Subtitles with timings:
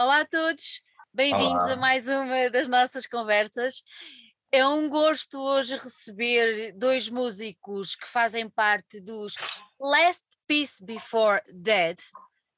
[0.00, 0.80] Olá a todos,
[1.12, 3.82] bem-vindos a mais uma das nossas conversas.
[4.52, 9.34] É um gosto hoje receber dois músicos que fazem parte dos
[9.76, 11.98] Last Peace Before Dead.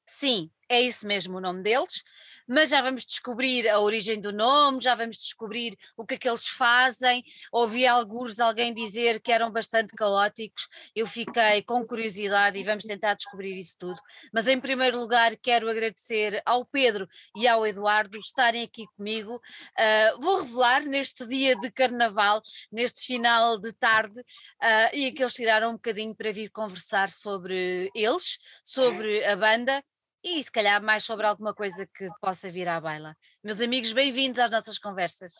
[0.05, 2.03] Sim, é isso mesmo o nome deles,
[2.51, 6.27] mas já vamos descobrir a origem do nome, já vamos descobrir o que é que
[6.27, 7.23] eles fazem.
[7.49, 13.13] Ouvi alguns alguém dizer que eram bastante caóticos, eu fiquei com curiosidade e vamos tentar
[13.13, 13.97] descobrir isso tudo.
[14.33, 17.07] Mas em primeiro lugar quero agradecer ao Pedro
[17.37, 19.41] e ao Eduardo estarem aqui comigo.
[19.77, 24.21] Ah, vou revelar neste dia de carnaval, neste final de tarde,
[24.59, 29.81] ah, e que eles tiraram um bocadinho para vir conversar sobre eles, sobre a banda
[30.23, 33.15] e se calhar mais sobre alguma coisa que possa vir à baila.
[33.43, 35.33] Meus amigos, bem-vindos às nossas conversas.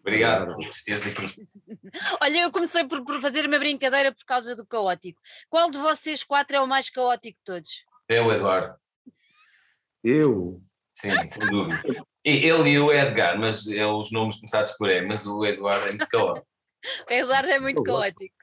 [0.00, 1.48] Obrigado por esteres aqui.
[2.20, 5.20] Olha, eu comecei por, por fazer uma brincadeira por causa do caótico.
[5.48, 7.84] Qual de vocês quatro é o mais caótico de todos?
[8.08, 8.76] É o Eduardo,
[10.02, 10.62] Eu?
[10.92, 11.82] sim, sem dúvida.
[12.24, 15.86] E ele e o Edgar, mas é os nomes começados por E, mas o Eduardo
[15.86, 16.46] é muito caótico.
[17.10, 18.35] O Eduardo é muito caótico.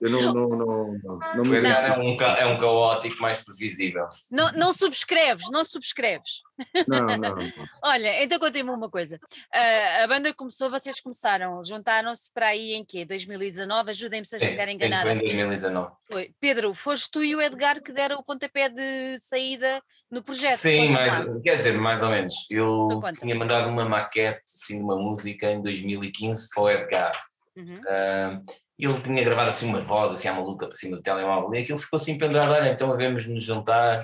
[0.00, 4.06] Eu não, não, não, não, não me é um, é um caótico mais previsível.
[4.30, 6.42] Não, não subscreves, não subscreves.
[6.86, 7.36] Não, não, não.
[7.84, 9.18] Olha, então contem-me uma coisa.
[9.52, 13.04] Ah, a banda começou, vocês começaram, juntaram-se para aí em quê?
[13.04, 13.90] 2019?
[13.90, 15.12] Ajudem-me se eu estiver sim, foi enganada.
[15.12, 15.92] em 2019.
[16.10, 16.34] Foi.
[16.40, 20.58] Pedro, foste tu e o Edgar que deram o pontapé de saída no projeto.
[20.58, 21.24] Sim, lá.
[21.42, 22.34] quer dizer, mais ou menos.
[22.50, 27.31] Eu Então tinha mandado uma maquete assim, de uma música em 2015 para o Edgar.
[27.56, 27.80] Uhum.
[27.86, 28.40] Ah,
[28.78, 31.78] ele tinha gravado assim uma voz assim à maluca para cima do telemóvel e aquilo
[31.78, 34.02] ficou assim pendurado, olha, então havemos nos juntar.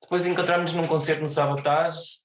[0.00, 2.22] Depois encontramos-nos num concerto no Sabotage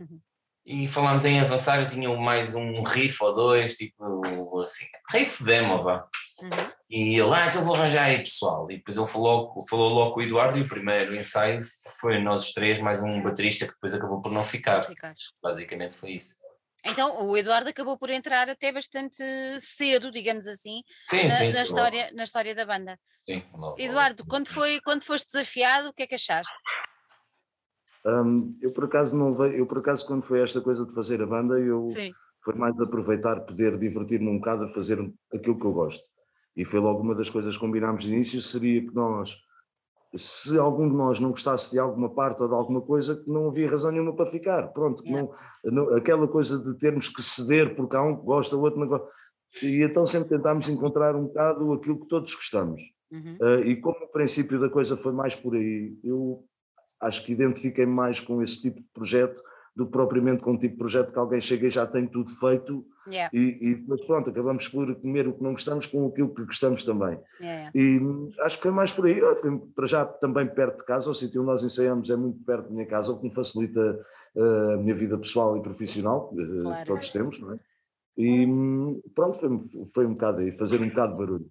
[0.00, 0.20] Uhum.
[0.64, 5.82] e falámos em avançar, eu tinha mais um riff ou dois, tipo assim, riff demo,
[5.82, 6.08] vá.
[6.40, 6.70] Uhum.
[6.88, 8.70] E ele, ah, então vou arranjar aí pessoal.
[8.70, 11.60] E depois ele falou, falou logo com o Eduardo e o primeiro ensaio
[12.00, 14.88] foi nós os três, mais um baterista que depois acabou por não ficar.
[14.88, 15.16] Ricardo.
[15.42, 16.36] Basicamente foi isso.
[16.90, 19.22] Então, o Eduardo acabou por entrar até bastante
[19.60, 21.52] cedo, digamos assim, Sim, na, sim.
[21.52, 22.98] na história, na história da banda.
[23.28, 23.78] sim, logo.
[23.78, 26.52] Eduardo, quando, foi, quando foste desafiado, o que é que achaste?
[28.06, 31.26] Hum, eu por acaso não eu por acaso quando foi esta coisa de fazer a
[31.26, 32.12] banda, eu Sim.
[32.42, 34.98] foi mais aproveitar, poder divertir-me um bocado a fazer
[35.34, 36.02] aquilo que eu gosto.
[36.56, 39.36] E foi logo uma das coisas que combinámos de início, seria que nós,
[40.18, 43.48] se algum de nós não gostasse de alguma parte ou de alguma coisa, que não
[43.48, 44.68] havia razão nenhuma para ficar.
[44.72, 45.28] Pronto, Yeah.
[45.64, 48.80] não, não- aquela coisa de termos que ceder porque há um que gosta, o outro
[48.80, 49.06] não gosta.
[49.62, 52.82] E então sempre tentámos encontrar um bocado aquilo que todos gostamos.
[53.10, 53.36] Uhum.
[53.40, 56.44] Uh, e como o princípio da coisa foi mais por aí, eu
[57.00, 59.40] acho que identifiquei mais com esse tipo de projeto
[59.78, 62.30] do que propriamente com um tipo de projeto que alguém chega e já tem tudo
[62.30, 66.34] feito Yeah, e, e depois pronto, acabamos por comer o que não gostamos com aquilo
[66.34, 67.18] que gostamos também.
[67.40, 67.70] yeah.
[67.74, 71.08] E hum, acho que foi mais por aí, foi para já também perto de casa,
[71.08, 74.04] o sítio onde nós ensaiamos é muito perto da minha casa, o que me facilita
[74.34, 76.84] uh, a minha vida pessoal e profissional, uh, Claro.
[76.84, 77.58] todos temos, não é?
[78.18, 81.46] E hum, pronto, foi, foi um bocado aí, fazer um bocado de barulho.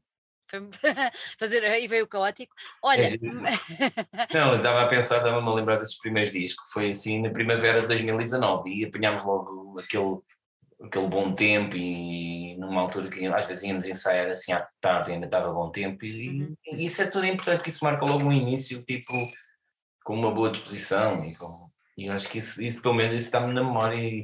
[1.39, 2.53] Fazer aí veio o caótico.
[2.81, 3.17] Olha, É.
[4.33, 7.29] Não, eu estava a pensar, estava-me a lembrar desses primeiros dias, que foi assim na
[7.29, 10.17] primavera de 2019 e apanhámos logo aquele,
[10.83, 15.25] aquele bom tempo e numa altura que às vezes íamos ensaiar assim à tarde ainda
[15.25, 16.55] estava bom tempo e, Uhum.
[16.65, 19.11] e isso é tudo importante, que isso marca logo um início tipo
[20.03, 23.23] com uma boa disposição e, com, e eu acho que isso, isso pelo menos isso
[23.25, 24.23] está-me na memória e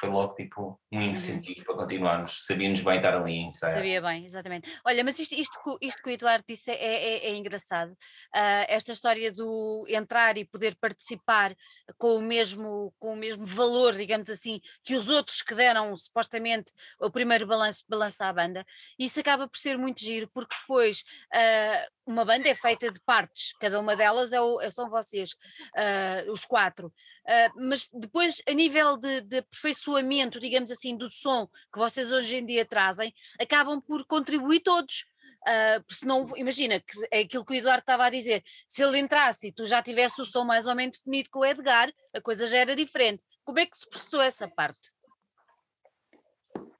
[0.00, 3.76] foi, logo tipo um incentivo para continuarmos, sabíamos bem estar ali a ensaiar.
[3.76, 4.68] Sabia bem, exatamente.
[4.84, 7.96] Olha, mas isto, isto, que o- isto que o Eduardo disse é, é- é engraçado.
[8.34, 11.54] Ah, esta história do entrar e poder participar
[11.98, 16.72] com o, mesmo, com o mesmo valor, digamos assim, que os outros que deram supostamente
[17.00, 18.64] o primeiro balanço, balanço à banda,
[18.98, 23.52] isso acaba por ser muito giro, porque depois ah, uma banda é feita de partes,
[23.60, 25.30] cada uma delas é o- são vocês,
[25.76, 26.92] ah, os quatro.
[27.32, 32.36] Ah, mas depois, a nível de, de aperfeiçoamento, digamos assim, do som que vocês hoje
[32.38, 35.04] em dia trazem, acabam por contribuir todos.
[35.46, 38.98] Ah, porque senão, imagina, que é aquilo que o Eduardo estava a dizer, se ele
[38.98, 42.20] entrasse e tu já tivesse o som mais ou menos definido com o Edgar, a
[42.20, 43.22] coisa já era diferente.
[43.44, 44.90] Como é que se processou essa parte?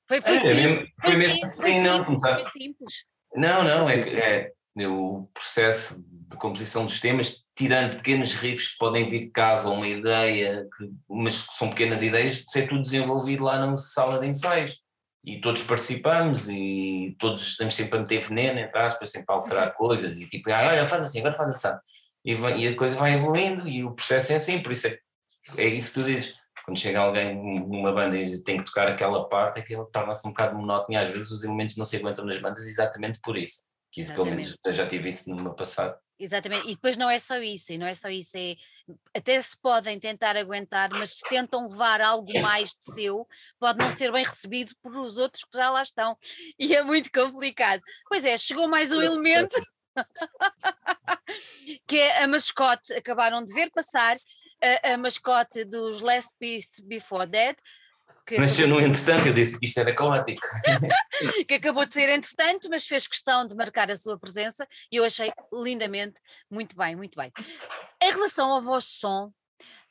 [0.09, 3.05] Foi, foi, É, simples, mesmo- foi foi mesmo sim- assim, foi não, simples, foi simples.
[3.37, 8.79] Não, não, é, é, é o processo de composição dos temas, tirando pequenos riffs que
[8.79, 12.67] podem vir de casa ou uma ideia, que, mas que são pequenas ideias, isso é
[12.67, 14.79] tudo desenvolvido lá na sala de ensaios.
[15.25, 19.75] E todos participamos e todos estamos sempre a meter veneno, entre aspas, sempre a alterar
[19.75, 21.77] coisas e tipo, ah, olha, faz assim, agora faz assim.
[22.25, 24.99] E, vai- e a coisa vai evoluindo e o processo é assim, por isso é,
[25.59, 26.37] é isso que tu dizes.
[26.65, 30.57] Quando chega alguém numa banda e tem que tocar aquela parte, aquilo torna-se um bocado
[30.57, 33.70] monótono e às vezes os elementos não se aguentam nas bandas exatamente por isso.
[33.91, 35.99] Que isso pelo menos já tive isso no meu passado.
[36.21, 38.55] Exatamente, e depois não é só isso, e não é só isso, é,
[39.17, 43.27] até se podem tentar aguentar, mas se tentam levar algo mais de seu,
[43.59, 46.19] pode não ser bem recebido por os outros que já lá estão,
[46.59, 47.81] e é muito complicado.
[48.07, 49.57] Pois é, chegou mais um elemento,
[51.89, 54.19] que é a mascote, acabaram de ver passar,
[54.63, 57.57] a, a mascote dos Last Peace Before Dead,
[58.27, 60.47] que Nasceu no entretanto, eu disse que isto era caótico.
[61.49, 65.05] que acabou de ser entretanto, mas fez questão de marcar a sua presença e eu
[65.05, 66.15] achei lindamente,
[66.51, 67.33] muito bem, muito bem.
[68.03, 69.33] Em relação ao vosso som,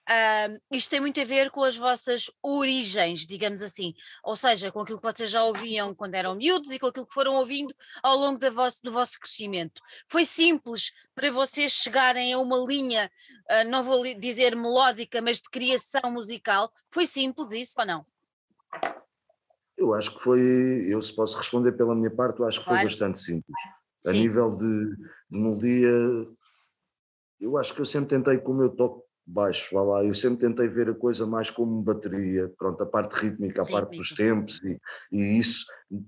[0.10, 3.94] Uh, isto tem muito a ver com as vossas origens, digamos assim,
[4.24, 7.14] ou seja, com aquilo que vocês já ouviam quando eram miúdos e com aquilo que
[7.14, 7.72] foram ouvindo
[8.02, 9.80] ao longo vosso, do vosso crescimento.
[10.08, 13.12] Foi simples para vocês chegarem a uma linha,
[13.52, 16.74] uh, não vou dizer melódica, mas de criação musical?
[16.90, 18.04] Foi simples isso ou não?
[19.78, 20.42] Eu acho que foi,
[20.90, 22.80] eu se posso responder pela minha parte, eu acho que claro.
[22.80, 23.56] foi bastante simples.
[24.04, 24.10] Sim.
[24.10, 25.90] A nível de, de melodia,
[27.40, 30.68] eu acho que eu sempre tentei, como eu toco baixo, vá lá, eu sempre tentei
[30.68, 33.86] ver a coisa mais como bateria, pronto, a parte rítmica, a Rítmica.
[33.86, 34.80] parte dos tempos e,
[35.12, 35.66] e, isso,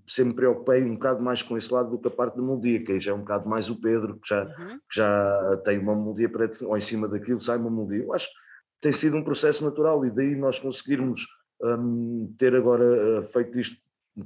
[0.08, 2.84] sempre me preocupei um bocado mais com esse lado do que a parte da melodia,
[2.84, 4.80] que aí já é um bocado mais o Pedro, que já, uhum.
[4.90, 8.04] que já tem uma melodia para ou em cima daquilo sai uma melodia.
[8.04, 8.34] Eu acho que
[8.82, 11.22] tem sido um processo natural e daí nós conseguirmos
[11.64, 13.78] um, ter agora uh, feito isto,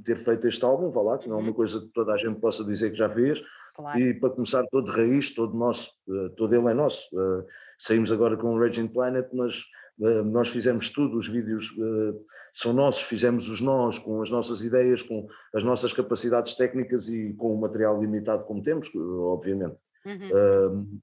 [0.04, 1.54] ter feito este álbum, vá lá, que não é uma uhum.
[1.54, 3.42] coisa que toda a gente possa dizer que já fez,
[3.74, 3.98] claro.
[3.98, 7.08] e para começar todo de raiz, todo nosso, uh, todo ele é nosso.
[7.12, 7.44] Uh,
[7.78, 9.62] saímos agora com o Raging Planet, mas
[9.98, 11.74] nós fizemos tudo, os vídeos
[12.52, 17.32] são nossos, fizemos os nós com as nossas ideias, com as nossas capacidades técnicas e
[17.32, 19.74] com o material limitado como temos, obviamente.
[20.04, 21.00] Uhum.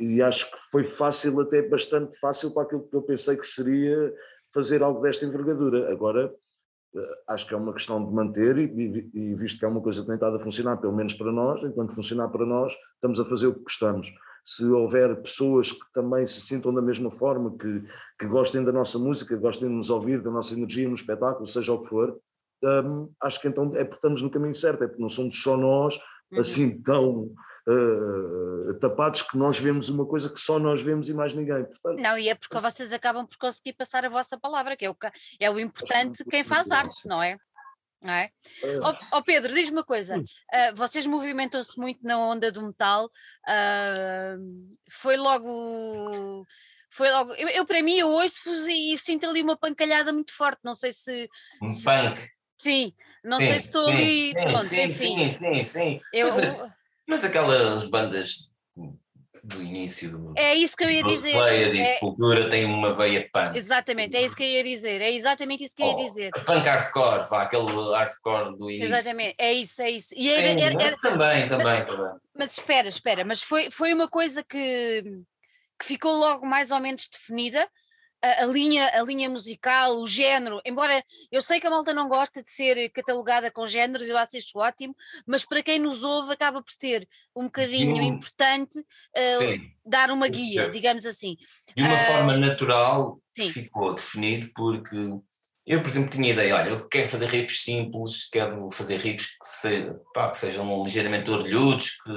[0.00, 4.12] e acho que foi fácil, até bastante fácil para aquilo que eu pensei que seria
[4.52, 5.90] fazer algo desta envergadura.
[5.92, 6.32] Agora,
[6.94, 10.00] eh, acho que é uma questão de manter e, e, visto que é uma coisa
[10.00, 13.24] que tem estado a funcionar, pelo menos para nós, enquanto funcionar para nós, estamos a
[13.24, 14.12] fazer o que gostamos.
[14.44, 17.84] Se houver pessoas que também se sintam da mesma forma, que,
[18.18, 21.72] que gostem da nossa música, gostem de nos ouvir, da nossa energia no espetáculo, seja
[21.72, 22.18] o que for,
[22.62, 25.56] um, acho que então é porque estamos no caminho certo, é porque não somos só
[25.56, 25.98] nós,
[26.32, 26.40] uhum.
[26.40, 27.30] assim tão
[27.68, 31.64] uh, tapados que nós vemos uma coisa que só nós vemos e mais ninguém.
[31.64, 34.90] Portanto, não, e é porque vocês acabam por conseguir passar a vossa palavra, que é
[34.90, 34.96] o,
[35.40, 37.36] é o importante quem faz arte, não é?
[38.00, 38.30] Não é?
[38.82, 44.76] Oh, oh Pedro, diz-me uma coisa: uh, vocês movimentam-se muito na onda do metal, uh,
[44.90, 46.44] foi logo.
[46.90, 47.32] Foi logo.
[47.34, 50.60] Eu, eu para mim, eu ouço-vos e sinto ali uma pancalhada muito forte.
[50.64, 51.28] Não sei se.
[51.62, 52.28] Um se, punk.
[52.58, 52.92] Sim,
[53.24, 54.34] não sim, sei se estou sim, ali.
[54.34, 56.00] Sim, pronto, sim, sim, sim, sim.
[56.12, 56.28] Eu,
[57.12, 58.52] mas aquelas bandas
[59.44, 60.32] do início do.
[60.36, 61.32] É isso que eu ia dizer.
[61.32, 61.84] Slayer e é...
[61.84, 63.56] Sepultura têm uma veia punk.
[63.56, 65.02] Exatamente, é isso que eu ia dizer.
[65.02, 66.30] É exatamente isso que eu ia oh, dizer.
[66.30, 68.94] Punk hardcore, vá, aquele hardcore do início.
[68.94, 70.14] Exatamente, é isso, é isso.
[70.16, 70.96] E era, era, era...
[70.96, 72.12] Também, também, mas, também.
[72.34, 75.02] Mas espera, espera, mas foi, foi uma coisa que,
[75.78, 77.68] que ficou logo mais ou menos definida
[78.22, 82.08] a, a, linha, a linha musical, o género, embora eu sei que a malta não
[82.08, 84.94] gosta de ser catalogada com géneros, eu acho isto ótimo,
[85.26, 88.06] mas para quem nos ouve acaba por ser um bocadinho Sim.
[88.06, 91.36] importante uh, dar uma guia, digamos assim.
[91.76, 93.50] De uma uh, forma natural Sim.
[93.50, 94.96] ficou definido porque
[95.64, 99.46] eu, por exemplo, tinha ideia, olha, eu quero fazer riffs simples, quero fazer riffs que,
[99.46, 102.10] se, pá, que sejam ligeiramente orelhudos, que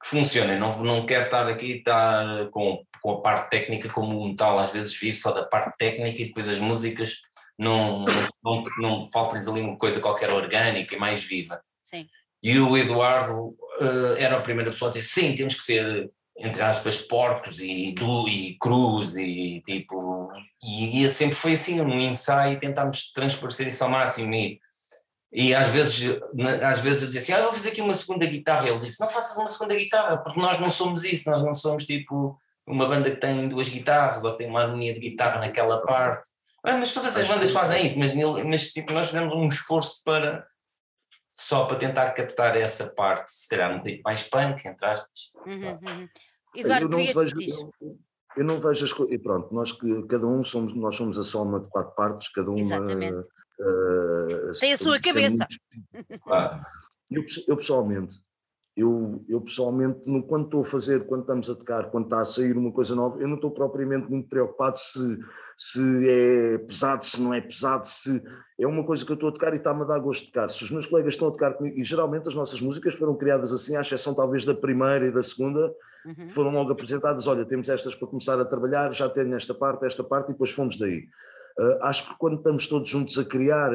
[0.00, 0.58] que funcionem.
[0.58, 4.70] Não, não quero estar aqui estar com, com a parte técnica como o metal às
[4.70, 7.20] vezes vive só da parte técnica e depois as músicas
[7.58, 8.04] não,
[8.42, 11.60] não, não falta-lhes ali uma coisa qualquer orgânica e mais viva.
[11.82, 12.06] Sim.
[12.42, 16.62] E o Eduardo uh, era a primeira pessoa a dizer sim, temos que ser entre
[16.62, 17.92] aspas porcos e,
[18.28, 20.30] e cruz e tipo
[20.62, 24.60] e, e sempre foi assim um ensaio tentámos transparecer isso ao máximo e
[25.30, 26.18] e às vezes,
[26.62, 28.68] às vezes eu dizia assim, ah, eu vou fazer aqui uma segunda guitarra.
[28.68, 31.84] Ele disse, não faças uma segunda guitarra, porque nós não somos isso, nós não somos
[31.84, 36.28] tipo uma banda que tem duas guitarras ou tem uma harmonia de guitarra naquela parte.
[36.64, 40.46] Ah, mas todas as bandas fazem isso, mas, mas tipo, nós fizemos um esforço para
[41.34, 45.32] só para tentar captar essa parte, se calhar um tipo mais punk, entre aspas.
[45.46, 46.08] Uhum, uhum.
[46.56, 47.36] Eduardo, eu não vejo,
[47.80, 47.98] eu,
[48.36, 51.22] eu, não vejo as coisas, e pronto, nós que cada um somos, nós somos a
[51.22, 53.28] soma de quatro partes, cada uma Exatamente
[53.60, 55.46] Uh, Tem a sua cabeça.
[55.92, 56.10] Muito...
[57.10, 58.20] eu, eu, pessoalmente,
[58.76, 62.24] eu, eu pessoalmente, no, quando estou a fazer, quando estamos a tocar, quando está a
[62.24, 65.18] sair uma coisa nova, eu não estou propriamente muito preocupado se,
[65.56, 68.22] se é pesado, se não é pesado, se
[68.56, 70.48] é uma coisa que eu estou a tocar e está-me a dar gosto de tocar.
[70.50, 73.52] Se os meus colegas estão a tocar comigo, e geralmente as nossas músicas foram criadas
[73.52, 75.74] assim, à exceção talvez da primeira e da segunda,
[76.06, 76.28] uhum.
[76.28, 80.04] foram logo apresentadas, olha, temos estas para começar a trabalhar, já tenho esta parte, esta
[80.04, 81.08] parte, e depois fomos daí.
[81.58, 83.72] Uh, acho que quando estamos todos juntos a criar,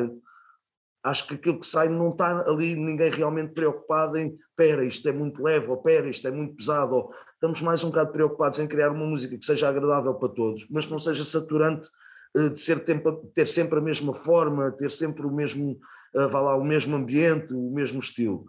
[1.04, 5.12] acho que aquilo que sai não está ali ninguém realmente preocupado em pera, isto é
[5.12, 8.68] muito leve, ou pera, isto é muito pesado, ou estamos mais um bocado preocupados em
[8.68, 11.90] criar uma música que seja agradável para todos, mas que não seja saturante
[12.38, 15.78] uh, de ser tempo, ter sempre a mesma forma, ter sempre o mesmo,
[16.16, 18.46] uh, vá lá, o mesmo ambiente, o mesmo estilo.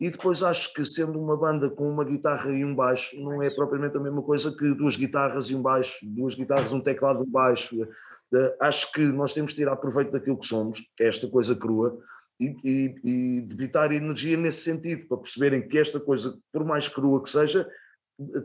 [0.00, 3.50] E depois acho que sendo uma banda com uma guitarra e um baixo, não é
[3.50, 7.26] propriamente a mesma coisa que duas guitarras e um baixo, duas guitarras, um teclado e
[7.26, 7.76] um baixo.
[8.60, 11.98] Acho que nós temos de tirar proveito daquilo que somos, que é esta coisa crua,
[12.40, 17.22] e, e, e debitar energia nesse sentido, para perceberem que esta coisa, por mais crua
[17.22, 17.68] que seja,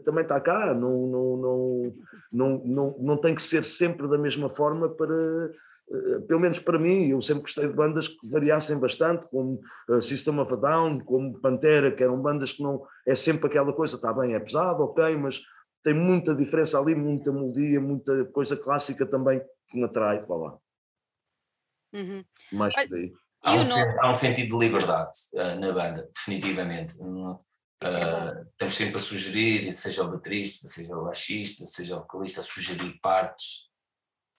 [0.05, 1.93] também está cá, não, não, não,
[2.31, 5.51] não, não, não tem que ser sempre da mesma forma para,
[5.91, 9.59] eh, pelo menos para mim, eu sempre gostei de bandas que variassem bastante, como
[9.99, 13.95] System of a Down, como Pantera, que eram bandas que não é sempre aquela coisa,
[13.95, 15.41] está bem, é pesado, ok, mas
[15.83, 19.41] tem muita diferença ali, muita melodia, muita coisa clássica também
[19.73, 20.57] que me atrai para lá.
[21.93, 22.23] Uhum.
[22.51, 23.11] Mais por aí.
[23.41, 23.61] Há um,
[24.01, 26.95] há um, sentido de liberdade uh, na banda, definitivamente.
[26.95, 27.37] Uh,
[28.51, 32.97] estamos sempre a sugerir, seja o baterista, seja o baixista, seja o vocalista, a sugerir
[33.01, 33.73] partes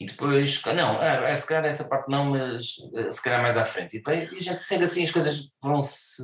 [0.01, 3.57] e depois, não, é, é, se calhar essa parte não, mas eh, se calhar mais
[3.57, 3.97] à frente.
[3.97, 6.23] E, e a gente segue assim, as coisas vão se.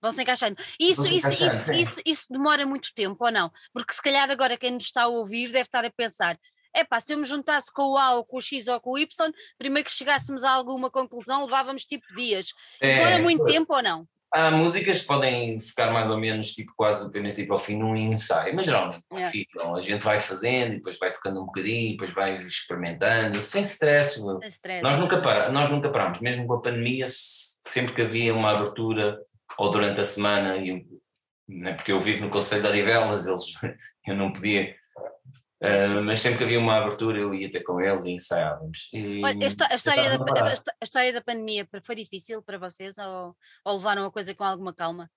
[0.00, 0.56] Vão se encaixando.
[0.78, 3.50] Isso, isso, encaixando, isso, isso, isso, demora muito tempo, ou não?
[3.72, 6.38] Porque se calhar agora quem nos está a ouvir deve estar a pensar:
[6.74, 8.92] é pá, se eu me juntasse com o A ou com o X ou com
[8.92, 12.52] o Y, primeiro que chegássemos a alguma conclusão, levávamos tipo dias.
[12.80, 14.06] Demora é, muito tempo ou não?
[14.30, 17.96] Há músicas que podem ficar mais ou menos tipo quase do princípio ao fim num
[17.96, 19.32] ensaio, mas geralmente não yeah.
[19.32, 19.74] ficam.
[19.74, 24.20] A gente vai fazendo e depois vai tocando um bocadinho, depois vai experimentando, sem stress.
[24.20, 24.82] Sem stress.
[24.82, 27.06] Nós, nunca para, nós nunca paramos, mesmo com a pandemia,
[27.66, 29.18] sempre que havia uma abertura
[29.56, 30.86] ou durante a semana, e,
[31.48, 33.54] né, porque eu vivo no Conselho de Odivelas, eles,
[34.06, 34.76] eu não podia
[35.60, 38.90] Uh, mas sempre que havia uma abertura eu ia ter com eles e ensaiávamos.
[38.92, 43.76] E, Olha, a, história da, a, história da pandemia foi difícil para vocês ou, ou
[43.76, 45.10] levaram a coisa com alguma calma?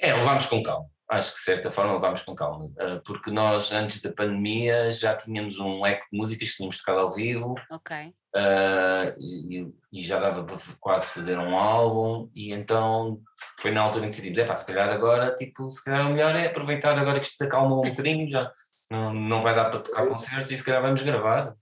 [0.00, 0.88] É, levámos com calma.
[1.08, 5.14] Acho que de certa forma levámos com calma, uh, porque nós antes da pandemia já
[5.14, 7.96] tínhamos um leque de músicas que tínhamos tocado ao vivo Ok.
[7.96, 13.20] uh, e, e, já dava para quase fazer um álbum e então
[13.60, 16.10] foi na altura em que decidimos, é pá, se calhar agora, tipo, se calhar o
[16.12, 18.50] melhor é aproveitar agora que isto acalmou um bocadinho, já
[18.90, 21.54] não, não vai dar para tocar concertos e se calhar vamos gravar.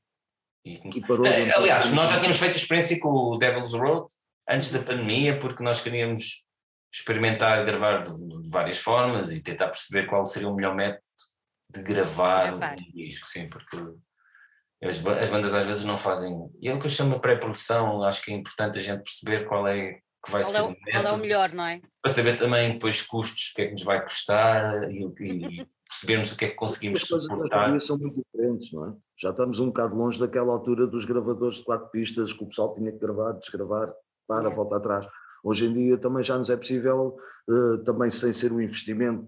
[0.64, 4.06] E, e aliás, nós já tínhamos feito experiência com o Devil's Road
[4.48, 6.44] antes da pandemia, porque nós queríamos
[6.92, 11.02] experimentar gravar de, de várias formas e tentar perceber qual seria o melhor método
[11.70, 12.60] de gravar um
[12.94, 13.76] disco, sim, porque
[14.82, 16.48] as, as bandas às vezes não fazem.
[16.60, 19.46] E é o que eu chamo de pré-produção, acho que é importante a gente perceber
[19.46, 21.80] qual é que vai qual ser é o, qual é o melhor, não é?
[22.02, 26.32] Para saber também depois custos, o que é que nos vai custar e, e percebermos
[26.32, 27.74] o que é que conseguimos As suportar.
[27.74, 28.94] As são muito diferentes, não é?
[29.20, 32.74] Já estamos um bocado longe daquela altura dos gravadores de quatro pistas que o pessoal
[32.74, 33.92] tinha que gravar, desgravar,
[34.26, 34.54] para, é.
[34.54, 35.06] volta atrás.
[35.42, 37.16] Hoje em dia também já nos é possível,
[37.48, 39.26] uh, também sem ser um investimento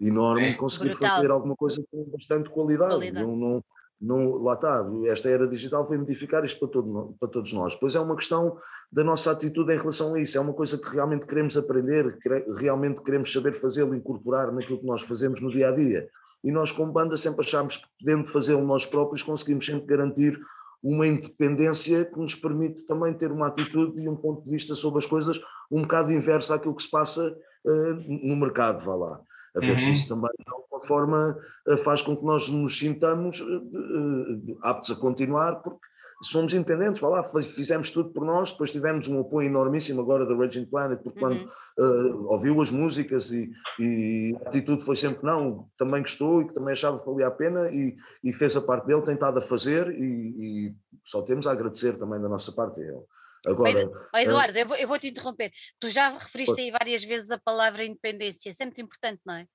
[0.00, 0.56] enorme, Sim.
[0.56, 1.16] conseguir Brutal.
[1.16, 2.90] fazer alguma coisa com bastante qualidade.
[2.90, 3.26] qualidade.
[3.26, 3.64] Não, não,
[4.00, 7.74] lá está, esta era digital foi modificar isto para, todo, para todos nós.
[7.74, 8.56] Pois é uma questão
[8.90, 12.28] da nossa atitude em relação a isso, é uma coisa que realmente queremos aprender, que
[12.56, 16.08] realmente queremos saber fazê-lo, incorporar naquilo que nós fazemos no dia a dia.
[16.42, 20.40] E nós, como banda, sempre achamos que, podendo fazê-lo nós próprios, conseguimos sempre garantir
[20.82, 24.98] uma independência que nos permite também ter uma atitude e um ponto de vista sobre
[24.98, 25.40] as coisas
[25.70, 29.20] um bocado inverso àquilo que se passa uh, no mercado, vá lá
[29.56, 29.78] a ver uhum.
[29.78, 34.90] se isso também de alguma forma eh, faz com que nós nos sintamos uh, aptos
[34.90, 35.86] a continuar, porque
[36.22, 40.34] somos independentes, vá lá, fizemos tudo por nós, depois tivemos um apoio enormíssimo agora da
[40.34, 41.30] Raging Planet, porque uhum.
[41.30, 46.48] quando uh, ouviu as músicas e, e, a atitude foi sempre não, também gostou e
[46.48, 49.38] que também achava que valia a pena e, e fez a parte dele, tem estado
[49.38, 50.74] a fazer e, e,
[51.04, 53.02] só temos a agradecer também da nossa parte a ele.
[53.46, 55.52] Agora, oh, Eduardo, eu, vou, eu vou te interromper.
[55.78, 59.46] Tu já referiste aí várias vezes a palavra independência, é muito importante, não é?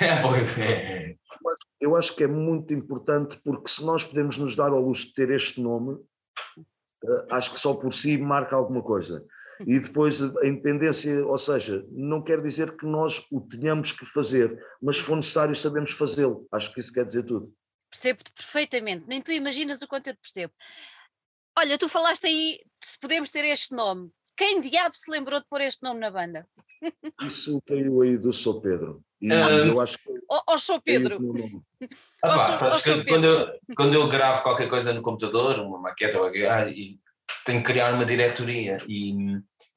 [0.00, 1.14] é.
[1.80, 5.14] eu acho que é muito importante porque se nós podemos nos dar ao luxo de
[5.14, 5.98] ter este nome,
[7.04, 9.24] eh, acho que só por si marca alguma coisa.
[9.60, 14.58] E depois a independência, ou seja, não quer dizer que nós o tenhamos que fazer,
[14.82, 16.46] mas se for necessário sabemos fazê-lo.
[16.50, 17.52] Acho que isso quer dizer tudo.
[17.88, 20.52] Percebo-te perfeitamente, nem tu imaginas o quanto eu te percebo.
[21.56, 24.10] Olha, tu falaste aí se podemos ter este nome.
[24.36, 26.46] Quem diabo se lembrou de pôr este nome na banda?
[27.22, 29.02] Isso caiu aí do Sou Pedro.
[29.20, 30.10] E eu acho que.
[30.28, 31.18] Ó, Sou Pedro!
[32.22, 36.18] Ah, pá, sabes que quando, eu, quando eu gravo qualquer coisa no computador, uma maqueta,
[36.50, 36.98] ah, e
[37.44, 38.78] tenho que criar uma diretoria.
[38.88, 39.14] E,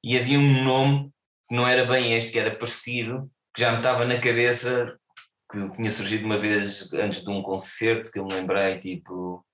[0.03, 1.11] e havia um nome
[1.47, 4.99] que não era bem este, que era parecido, que já me estava na cabeça,
[5.51, 9.45] que tinha surgido uma vez antes de um concerto, que eu me lembrei, tipo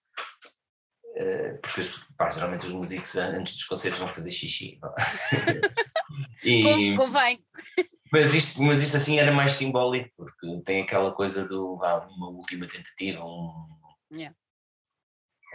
[1.15, 1.81] eh, porque
[2.23, 4.79] pá, geralmente os músicos antes dos concertos vão fazer xixi.
[6.43, 7.43] e, Convém.
[8.11, 12.29] Mas isto, mas isto assim era mais simbólico, porque tem aquela coisa do ah, uma
[12.29, 13.67] última tentativa, um.
[14.13, 14.35] Yeah.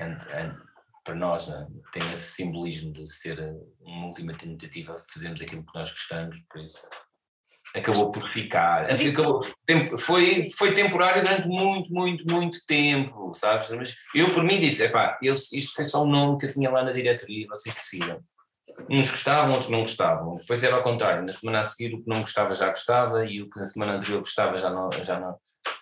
[0.01, 0.69] And, and,
[1.05, 3.41] para nós né, tem esse simbolismo de ser
[3.81, 6.87] uma última tentativa de fazermos aquilo que nós gostamos, por isso
[7.75, 8.91] acabou por ficar.
[8.91, 9.41] Assim, acabou,
[9.99, 13.71] foi, foi temporário durante muito, muito, muito tempo, sabes?
[13.71, 16.71] Mas eu por mim disse, epá, eu, isto foi só um nome que eu tinha
[16.71, 18.21] lá na diretoria, vocês que sigam.
[18.89, 20.37] Uns gostavam, outros não gostavam.
[20.37, 23.43] Depois era ao contrário, na semana a seguir o que não gostava já gostava e
[23.43, 24.89] o que na semana anterior gostava já não.
[25.03, 25.37] Já não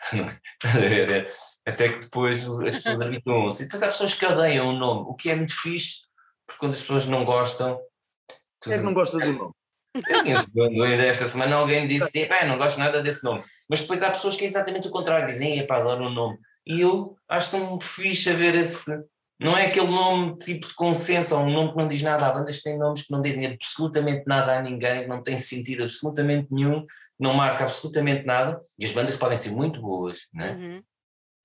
[1.67, 3.63] até que depois as pessoas habituam-se.
[3.63, 6.07] E depois há pessoas que odeiam o nome, o que é muito fixe,
[6.47, 7.79] porque quando as pessoas não gostam.
[8.63, 9.53] Quem é que não gosta do nome?
[11.07, 13.43] Esta semana alguém disse: não gosto nada desse nome.
[13.69, 16.39] Mas depois há pessoas que é exatamente o contrário, dizem: epá, adoro o nome.
[16.67, 18.91] E eu acho tão fixe a ver esse
[19.39, 22.27] não é aquele nome tipo de consenso, ou um nome que não diz nada.
[22.27, 25.85] Há bandas que têm nomes que não dizem absolutamente nada a ninguém, não têm sentido
[25.85, 26.87] absolutamente nenhum,
[27.19, 28.59] não marca absolutamente nada.
[28.79, 30.53] E as bandas podem ser muito boas, né?
[30.53, 30.83] Uhum.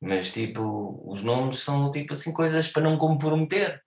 [0.01, 3.81] mas tipo, os nomes são tipo assim coisas para não comprometer.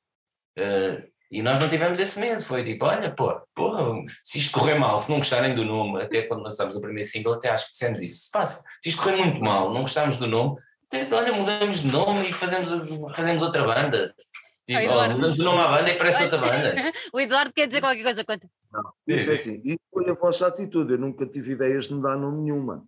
[0.58, 4.76] Uh, e nós não tivemos esse medo, foi tipo, olha, pô, porra, se isto correr
[4.76, 7.72] mal, se não gostarem do nome, até quando lançámos o primeiro single, até acho que
[7.72, 10.56] dissemos isso, se, se isto correr muito mal, não gostarmos do nome,
[11.10, 12.70] olha, mudamos de nome e fazemos,
[13.16, 14.14] fazemos outra banda.
[14.66, 16.74] Tipo, oh, nome à banda e parece outra banda.
[17.12, 18.48] o Eduardo quer dizer qualquer coisa, conta.
[18.72, 22.16] Não, isso é assim, isso foi a vossa atitude, eu nunca tive ideias de mudar
[22.16, 22.82] nome nenhuma.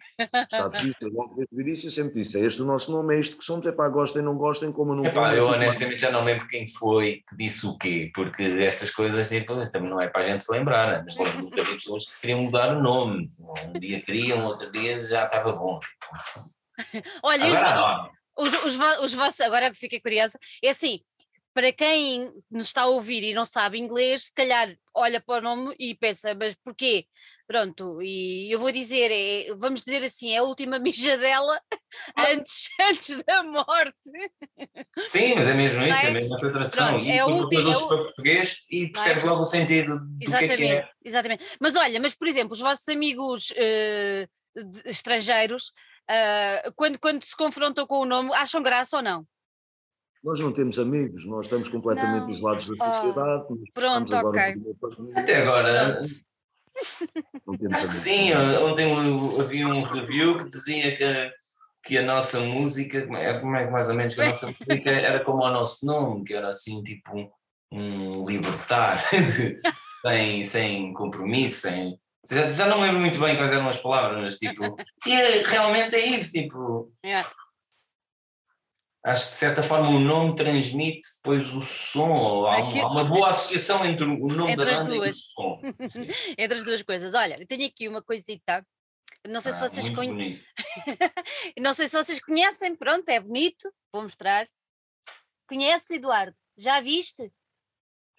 [0.51, 0.97] Sabes isso?
[1.03, 3.45] Eu logo desde o início sempre disse, é este o nosso nome, é isto que
[3.45, 6.49] somos, é pá, gostem, não gostem, como eu não Epá, Eu honestamente já não lembro
[6.49, 10.25] quem foi que disse o quê, porque estas coisas tipo, também não é para a
[10.25, 11.03] gente se lembrar, né?
[11.05, 13.31] mas lembro de pessoas que queriam mudar o nome.
[13.39, 15.79] Um dia queriam, outro dia já estava bom.
[17.23, 21.01] Olha, Agora, os, os, os vossos, agora que fiquei curiosa, é assim,
[21.57, 25.43] para quem nos está a ouvir e não sabe inglês, se calhar olha para o
[25.43, 27.07] nome e pensa, mas porquê?
[27.47, 31.59] Pronto, e eu vou dizer, é, vamos dizer assim, é a última mijadela
[32.15, 33.97] antes, antes da morte.
[35.09, 36.89] Sim, mas é mesmo isso, é, é mesmo essa tradução.
[36.89, 37.89] Pronto, é e última, é o...
[37.89, 38.89] para português e é?
[38.91, 40.91] percebes logo o sentido do exatamente, que é que é.
[41.07, 41.45] Exatamente.
[41.59, 45.73] Mas olha, mas por exemplo, os vossos amigos uh, de, estrangeiros
[46.11, 49.27] uh, quando, quando se confrontam com o nome, acham graça ou não?
[50.27, 52.31] Nós não temos amigos, nós estamos completamente não.
[52.31, 53.45] isolados da sociedade.
[53.49, 53.57] Oh.
[53.73, 54.43] Pronto, ok.
[55.15, 56.03] Até agora.
[57.89, 58.93] Sim, ontem
[59.41, 61.33] havia um review que dizia que,
[61.85, 64.91] que a nossa música, como é, como é mais ou menos que a nossa música
[64.91, 67.31] era como o nosso nome, que era assim tipo um,
[67.73, 69.01] um libertar,
[70.03, 71.97] sem, sem compromisso, sem,
[72.29, 75.95] já, já não lembro muito bem quais eram as palavras, mas tipo, e é, realmente
[75.95, 76.93] é isso, tipo.
[77.05, 77.25] Yeah.
[79.07, 82.81] Acho que de certa forma o nome transmite depois o som, há, Aqui...
[82.81, 85.61] há uma boa associação entre o nome entre da banda e o som.
[86.37, 87.15] entre as duas coisas.
[87.15, 88.67] Olha, eu tenho aqui uma coisita,
[89.25, 90.43] não sei ah, se vocês conhecem.
[91.61, 94.49] não sei se vocês conhecem, pronto, é bonito, vou mostrar.
[95.49, 96.37] Conhece Eduardo?
[96.59, 97.33] Já viste?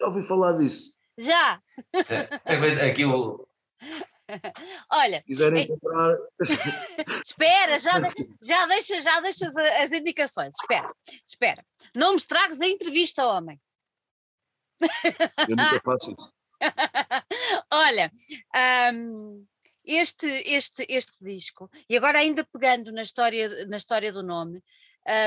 [0.00, 0.90] Já ouvi falar disso.
[1.18, 1.60] Já!
[1.92, 2.48] É,
[4.90, 6.16] Olha, quiserem comprar.
[7.24, 7.92] espera, já,
[8.42, 10.54] já, deixa, já deixas as indicações.
[10.60, 10.92] Espera,
[11.26, 11.64] espera.
[11.94, 13.60] Não me estragues a entrevista, homem.
[15.48, 16.32] Eu nunca faço isso.
[17.72, 18.12] Olha,
[18.94, 19.46] um,
[19.84, 24.62] este, este, este disco, e agora ainda pegando na história, na história do nome,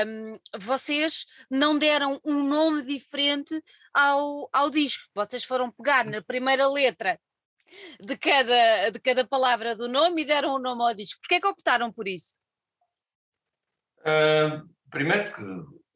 [0.06, 3.60] um, vocês não deram um nome diferente
[3.92, 5.02] ao, ao disco.
[5.14, 7.18] Vocês foram pegar na primeira letra
[8.00, 11.20] de cada, de cada palavra do nome e deram o um nome ao disco.
[11.20, 12.38] Porquê é que optaram por isso?
[14.00, 15.42] Uh, primeiro porque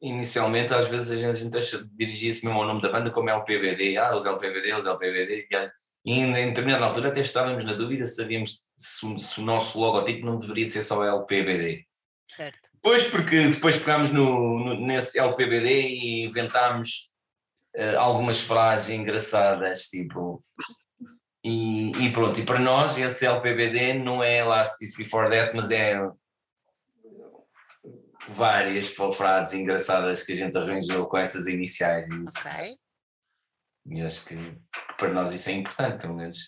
[0.01, 1.57] inicialmente às vezes a gente,
[1.93, 5.45] dirigia-se mesmo ao nome da banda como LPBD, ah, os LPBD, os LPBD,
[6.05, 9.79] e em, em determinada altura até estávamos na dúvida se sabíamos se, se, o nosso
[9.79, 11.85] logotipo não deveria ser só LPBD.
[12.33, 12.69] Certo.
[12.73, 17.11] Depois porque depois pegámos no, no, nesse LPBD e inventámos
[17.75, 20.43] uh, algumas frases engraçadas, tipo
[21.49, 25.71] e, e, pronto, e para nós esse LPBD não é Last Piece Before That, mas
[25.71, 25.97] é
[28.27, 32.37] várias frases engraçadas que a gente arranjou com essas iniciais e isso.
[32.39, 32.75] Okay.
[33.85, 34.35] E acho que
[34.97, 36.47] para nós isso é importante, pelo menos.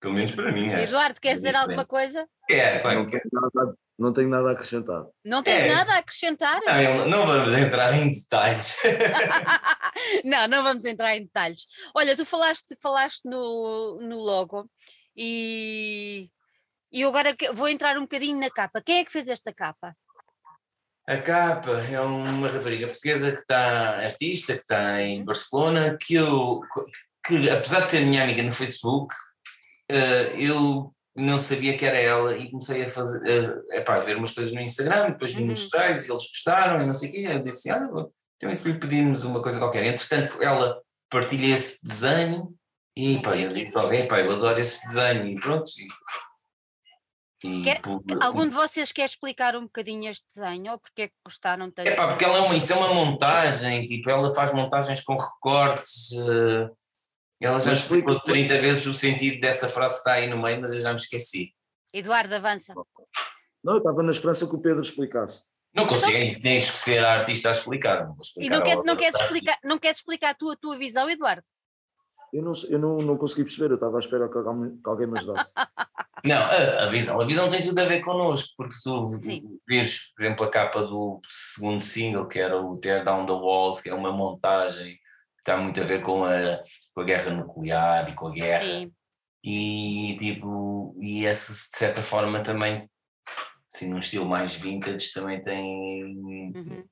[0.00, 0.70] Pelo menos para mim.
[0.70, 2.26] Eduardo, queres dizer alguma coisa?
[2.48, 5.04] É, não, nada, não tenho nada a acrescentar.
[5.24, 5.74] Não tens é.
[5.74, 6.60] nada a acrescentar?
[6.64, 8.76] Não, não vamos entrar em detalhes.
[10.24, 11.66] não, não vamos entrar em detalhes.
[11.94, 14.70] Olha, tu falaste, falaste no, no logo
[15.16, 16.28] e,
[16.92, 18.82] e eu agora vou entrar um bocadinho na capa.
[18.82, 19.96] Quem é que fez esta capa?
[21.08, 25.24] A capa é uma rapariga portuguesa que está artista, que está em uhum.
[25.24, 26.60] Barcelona, que eu,
[27.24, 29.14] que apesar de ser minha amiga no Facebook,
[29.90, 34.16] uh, eu não sabia que era ela e comecei a fazer, a, epá, a ver
[34.16, 35.46] umas coisas no Instagram, depois Uhum.
[35.46, 37.26] mostrei-lhes e eles gostaram e não sei o quê.
[37.28, 37.88] Eu disse, ah,
[38.36, 39.84] então e se lhe pedimos uma coisa qualquer?
[39.86, 42.54] Entretanto, ela partilha esse desenho
[42.96, 45.70] e pá, eu disse logo, "Epá, eu adoro esse desenho e pronto.
[47.44, 51.02] E, e Quer- por- Algum de vocês quer explicar um bocadinho este desenho ou porque
[51.02, 51.86] é que gostaram tanto?
[51.88, 55.16] É pá, porque ela é uma, isso é uma montagem, tipo, ela faz montagens com
[55.16, 56.12] recortes.
[56.12, 56.70] eh,
[57.40, 60.60] ela já explicou explica- 30 vezes o sentido dessa frase que está aí no meio,
[60.60, 61.52] mas eu já me esqueci.
[61.92, 62.74] Eduardo, avança.
[63.62, 65.42] Não, eu estava na esperança que o Pedro explicasse.
[65.74, 68.06] Não consigo, tens que ser a artista a explicar.
[68.06, 71.08] Não vou E explicar não, quer, não, queres explicar, não queres explicar a tua visão,
[71.10, 71.42] Eduardo?
[72.32, 75.06] Eu não, eu não, não consegui perceber, eu estava à espera que alguém, que alguém
[75.06, 75.50] me ajudasse.
[76.24, 77.20] Não, a, a visão.
[77.20, 79.58] A visão tem tudo a ver connosco, porque tu Sim.
[79.68, 83.80] vires, por exemplo, a capa do segundo single, que era o Tear Down the Walls,
[83.82, 84.98] que é uma montagem
[85.46, 86.60] está muito a ver com a,
[86.92, 88.62] com a guerra nuclear e com a guerra.
[88.62, 88.92] Sim.
[89.44, 92.90] E tipo, e essa de certa forma também,
[93.72, 96.04] assim, num estilo mais vintage, também tem,
[96.54, 96.84] Uhum.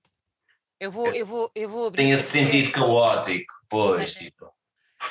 [0.80, 4.24] Eu vou, eu vou, eu vou abrir tem esse se ver- sentido caótico, pois, Sim.
[4.26, 4.46] tipo.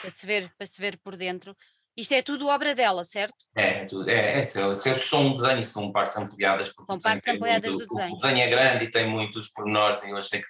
[0.02, 1.56] para se ver, para se ver por dentro.
[1.98, 3.36] Isto é tudo obra dela, certo?
[3.56, 4.60] É, tudo, é, é, se
[5.00, 6.70] são um desenho, são partes ampliadas.
[6.70, 8.14] Porque São partes ampliadas muito- do desenho.
[8.14, 10.48] O desenho é grande e tem muitos pormenores e eu achei que.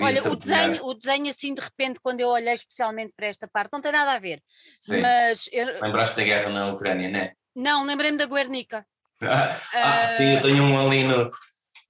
[0.00, 3.48] Olha, ser o desenho, o desenho assim de repente, quando eu olhei especialmente para esta
[3.48, 4.42] parte, não tem nada a ver.
[4.80, 5.00] Sim.
[5.00, 7.32] Mas eu, Lembraste da guerra na Ucrânia, né?
[7.54, 8.86] não, lembrei-me da Guernica.
[9.22, 11.30] Ah, Ah, sim, eu tenho um ali no,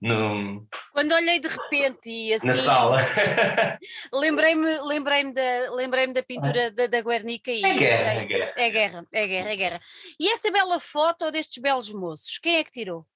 [0.02, 2.98] no, Quando olhei de repente e assim, na sala.
[4.12, 8.50] lembrei-me lembrei da, lembrei da pintura da, da Guernica e É guerra, é guerra.
[8.56, 9.80] É guerra, é guerra, é guerra.
[10.18, 13.06] E esta bela foto destes belos moços, quem é que tirou?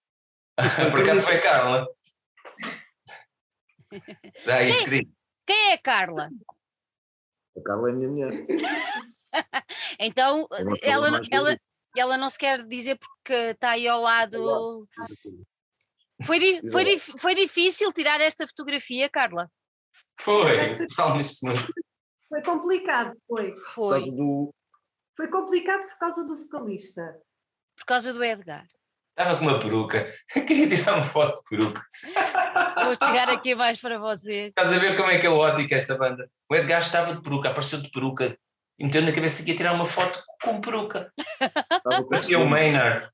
[0.92, 1.86] Por acaso foi Carla.
[3.92, 5.10] Está aí escrito.
[5.46, 6.30] Quem é a Carla?
[7.56, 8.46] A Carla é a minha mulher.
[10.00, 10.46] Então,
[10.80, 11.62] É ela, ela, bonita.
[11.94, 14.88] ela não se quer dizer porque está aí ao lado.
[16.24, 19.50] Foi, di- foi, foi difícil tirar esta fotografia, Carla?
[20.18, 20.86] Foi.
[22.28, 23.54] Foi complicado, foi.
[23.74, 24.10] Foi,
[25.16, 27.20] Foi complicado por causa do vocalista.
[27.76, 28.66] por causa do Edgar.
[29.18, 30.12] Estava com uma peruca.
[30.46, 31.82] Queria tirar uma foto de peruca.
[32.84, 34.48] Vou chegar aqui mais para vocês.
[34.48, 36.28] Estás a ver como é que é ótica esta banda?
[36.50, 38.36] O Edgar estava de peruca, apareceu de peruca
[38.78, 41.10] e meteu na cabeça que ia tirar uma foto com peruca.
[41.40, 43.08] estava com Parecia o Maynard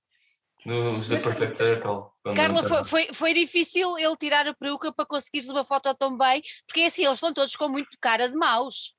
[0.66, 2.02] nos The Perfect Circle.
[2.34, 6.42] Carla, foi, foi, foi difícil ele tirar a peruca para conseguires uma foto tão bem,
[6.66, 8.92] porque é assim, eles estão todos com muito cara de maus.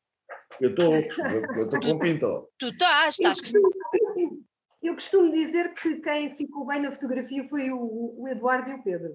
[0.59, 2.27] Eu estou eu estou com pinta.
[2.27, 2.43] ó.
[2.57, 3.39] Tu estás, estás.
[3.39, 3.69] costumo,
[4.83, 8.83] eu costumo dizer que quem ficou bem na fotografia foi o, o Eduardo e o
[8.83, 9.11] Pedro.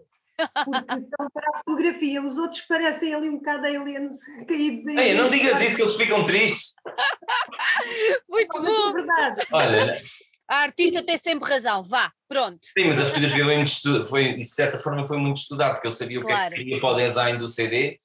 [0.64, 4.98] Porque estão para a fotografia, os outros parecem ali um bocado aliens caídos em.
[4.98, 6.74] Ei, não digas isso que eles ficam tristes.
[8.28, 8.92] Muito é bom.
[8.92, 9.46] verdade.
[9.52, 10.00] Olha,
[10.48, 11.82] A artista tem sempre razão.
[11.82, 12.60] Vá, pronto.
[12.62, 15.88] sim, mas a fotografia foi, muito estu- foi de certa forma foi muito estudado, porque
[15.88, 16.54] eu sabia o que é Claro.
[16.54, 17.98] que queria para o design do CD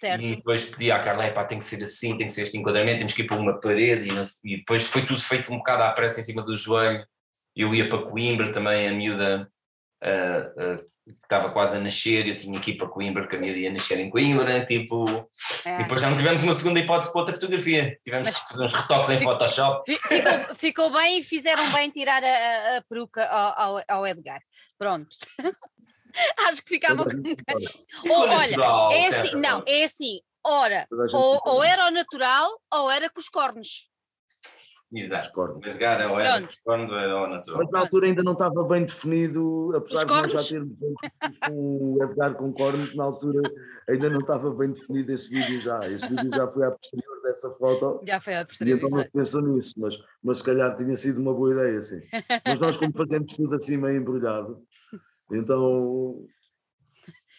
[0.00, 0.22] Certo.
[0.24, 2.98] e depois pedi à Carla, "Epá, tem que ser assim, tem que ser este enquadramento,
[2.98, 4.08] temos que ir para uma parede
[4.44, 7.04] e, e depois foi tudo feito um bocado à pressa em cima do joelho.
[7.56, 9.50] Eu ia para Coimbra também, a miúda
[10.00, 10.76] ah, ah,
[11.24, 13.98] estava quase a nascer, eu tinha que ir para Coimbra, porque a miúda ia nascer
[13.98, 15.04] em Coimbra, tipo,
[15.64, 15.76] É.
[15.76, 18.64] e depois já não tivemos uma segunda hipótese para outra fotografia, tivemos Mas- que fazer
[18.64, 19.90] uns retoques em Photoshop.
[19.90, 24.06] Fi- Ficou, ficou bem e fizeram bem tirar a, a- a peruca ao, ao- ao
[24.06, 24.40] Edgar.
[24.78, 25.08] Pronto.
[26.48, 27.10] Acho que ficava com.
[28.10, 30.20] Ou, olha, natural, é de certa assim, não, é assim.
[30.44, 33.88] Ora, ou, ou era o natural ou era com os cornos.
[34.90, 35.60] Exato.
[35.66, 36.54] Edgar ou era Pronto.
[36.64, 37.58] quando era o natural.
[37.58, 40.48] Mas na altura ainda não estava bem definido, apesar Os de nós já cornos?
[40.48, 40.78] termos
[41.46, 43.42] com o Edgar com cornos, na altura
[43.86, 45.80] ainda não estava bem definido esse vídeo já.
[45.90, 48.00] Esse vídeo já foi a posterior dessa foto.
[48.06, 48.78] Já foi a E posterior.
[48.78, 52.00] então não pensou nisso, mas, mas se calhar tinha sido uma boa ideia, sim.
[52.46, 54.62] Mas nós, como fazemos tudo assim meio embrulhado,
[55.30, 56.24] então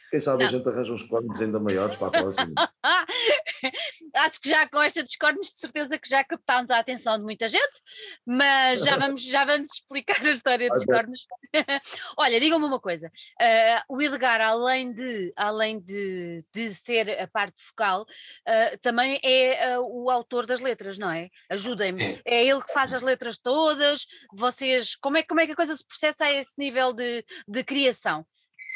[0.09, 0.51] quem sabe a Não.
[0.51, 2.53] gente arranja uns cornos ainda maiores para a próxima.
[4.15, 7.47] Acho que já com esta cornos, de certeza que já captámos a atenção de muita
[7.47, 7.81] gente,
[8.25, 11.25] mas já vamos, já vamos explicar a história dos cornos.
[12.17, 17.61] Olha, digam-me uma coisa: ah, o Edgar, além de, além de, de ser a parte
[17.61, 18.05] focal,
[18.45, 21.29] ah, também é ah, o autor das letras, não é?
[21.49, 22.21] Ajudem-me.
[22.25, 24.05] É ele que faz as letras todas.
[24.33, 27.63] Vocês, como é, como é que a coisa se processa a esse nível de, de
[27.63, 28.25] criação?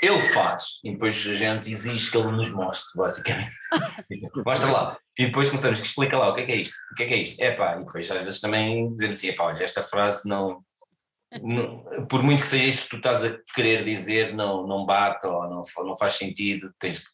[0.01, 3.55] Ele faz, e depois a gente exige que ele nos mostre, basicamente.
[4.45, 4.97] Mostra lá.
[5.17, 7.05] E depois começamos que explica lá o que é que é isto, o que é
[7.07, 7.39] que é isto.
[7.41, 10.61] É pá, e depois às vezes também dizemos assim, epá, olha, esta frase não,
[11.41, 15.25] não- Por muito que seja isto que tu estás a querer dizer, não, não bate
[15.27, 17.05] ou não, não faz sentido, tens que-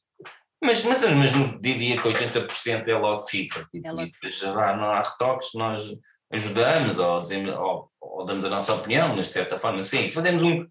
[0.64, 3.66] mas, mas, mas não diria que 80% é logo fica.
[3.72, 5.90] Tipo, É logo e depois já não há retoques, nós
[6.34, 10.44] ajudamos ou, dizemos, ou, ou, damos a nossa opinião, mas de certa forma, sim, fazemos
[10.44, 10.66] um,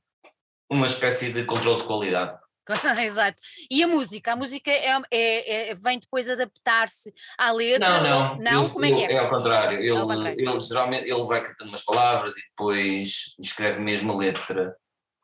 [0.71, 2.39] uma espécie de controle de qualidade.
[3.03, 3.41] Exato.
[3.71, 4.33] E a música?
[4.33, 7.89] A música é, é, é vem depois adaptar-se à letra?
[7.89, 8.39] Não, não.
[8.39, 8.63] Não?
[8.63, 9.13] Ele, Como é que é?
[9.13, 9.79] É ao contrário.
[9.79, 10.39] Ele, ao contrário.
[10.39, 14.77] ele geralmente ele vai cantando umas palavras e depois escreve mesmo a letra.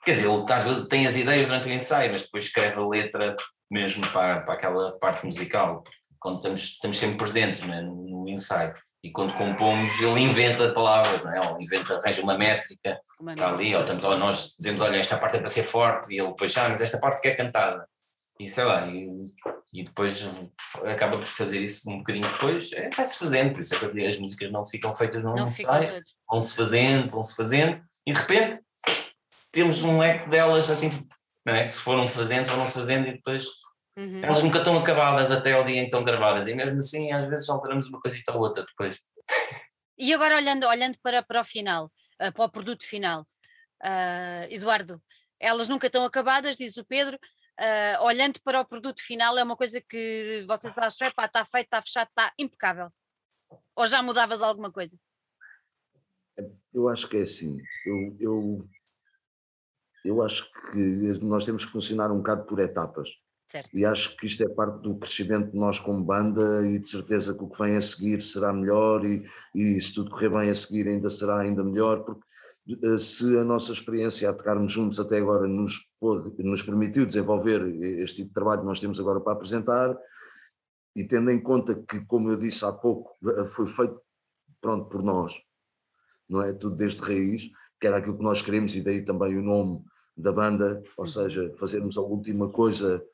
[0.05, 3.37] Quer dizer, ele tá, tem as ideias durante o ensaio, mas depois escreve a letra
[3.71, 5.83] mesmo para, para aquela parte musical.
[6.19, 8.75] Quando estamos, estamos sempre presentes né, no ensaio.
[9.05, 11.39] E quando compomos, ele inventa palavras, não é?
[11.51, 15.37] Ou inventa, arranja uma métrica está ali, ou, estamos, ou nós dizemos, olha, esta parte
[15.37, 17.87] é para ser forte, e ele depois, ah, mas esta parte que é cantada.
[18.41, 19.07] E sei lá, e,
[19.75, 20.27] e depois
[20.87, 24.19] acaba por fazer isso um bocadinho depois, é, vai-se fazendo, por isso é que as
[24.19, 28.59] músicas não ficam feitas num ensaio, vão-se fazendo, vão-se fazendo, e de repente
[29.53, 30.91] temos um leque delas assim,
[31.45, 31.67] não é?
[31.67, 33.45] Que se foram fazendo, foram-se fazendo, e depois
[33.97, 34.25] Uhum.
[34.25, 37.27] elas nunca estão acabadas até ao dia em que estão gravadas, e mesmo assim às
[37.27, 38.99] vezes alteramos uma coisita ou outra depois.
[39.97, 43.25] E agora olhando, olhando para, para o final, ah, para o produto final,
[43.83, 45.01] ah, Eduardo,
[45.39, 47.19] elas nunca estão acabadas, diz o Pedro.
[47.57, 51.67] ah, olhando para o produto final, é uma coisa que vocês acham, "Epá, está feito,
[51.67, 52.91] está fechado, está impecável.
[53.77, 54.99] Ou já mudavas alguma coisa?
[56.73, 57.61] Eu acho que é assim.
[57.87, 58.69] Eu, eu,
[60.05, 60.79] eu acho que
[61.25, 63.09] nós temos que funcionar um bocado por etapas.
[63.47, 63.71] Certo.
[63.77, 67.35] E acho que isto é parte do crescimento de nós como banda e de certeza
[67.37, 70.55] que o que vem a seguir será melhor e, e se tudo correr bem a
[70.55, 72.25] seguir ainda será ainda melhor, porque
[72.83, 77.61] eh, se a nossa experiência a tocarmos juntos até agora nos, pôde- nos permitiu desenvolver
[78.01, 79.97] este tipo de trabalho que nós temos agora para apresentar,
[80.97, 84.01] e tendo em conta que, como eu disse há pouco, eh, foi feito
[84.61, 85.35] pronto por nós,
[86.29, 86.53] não é?
[86.53, 89.85] Tudo desde raiz, que era aquilo que nós queremos e daí também o nome
[90.17, 93.05] da banda, ou seja, fazermos a última coisa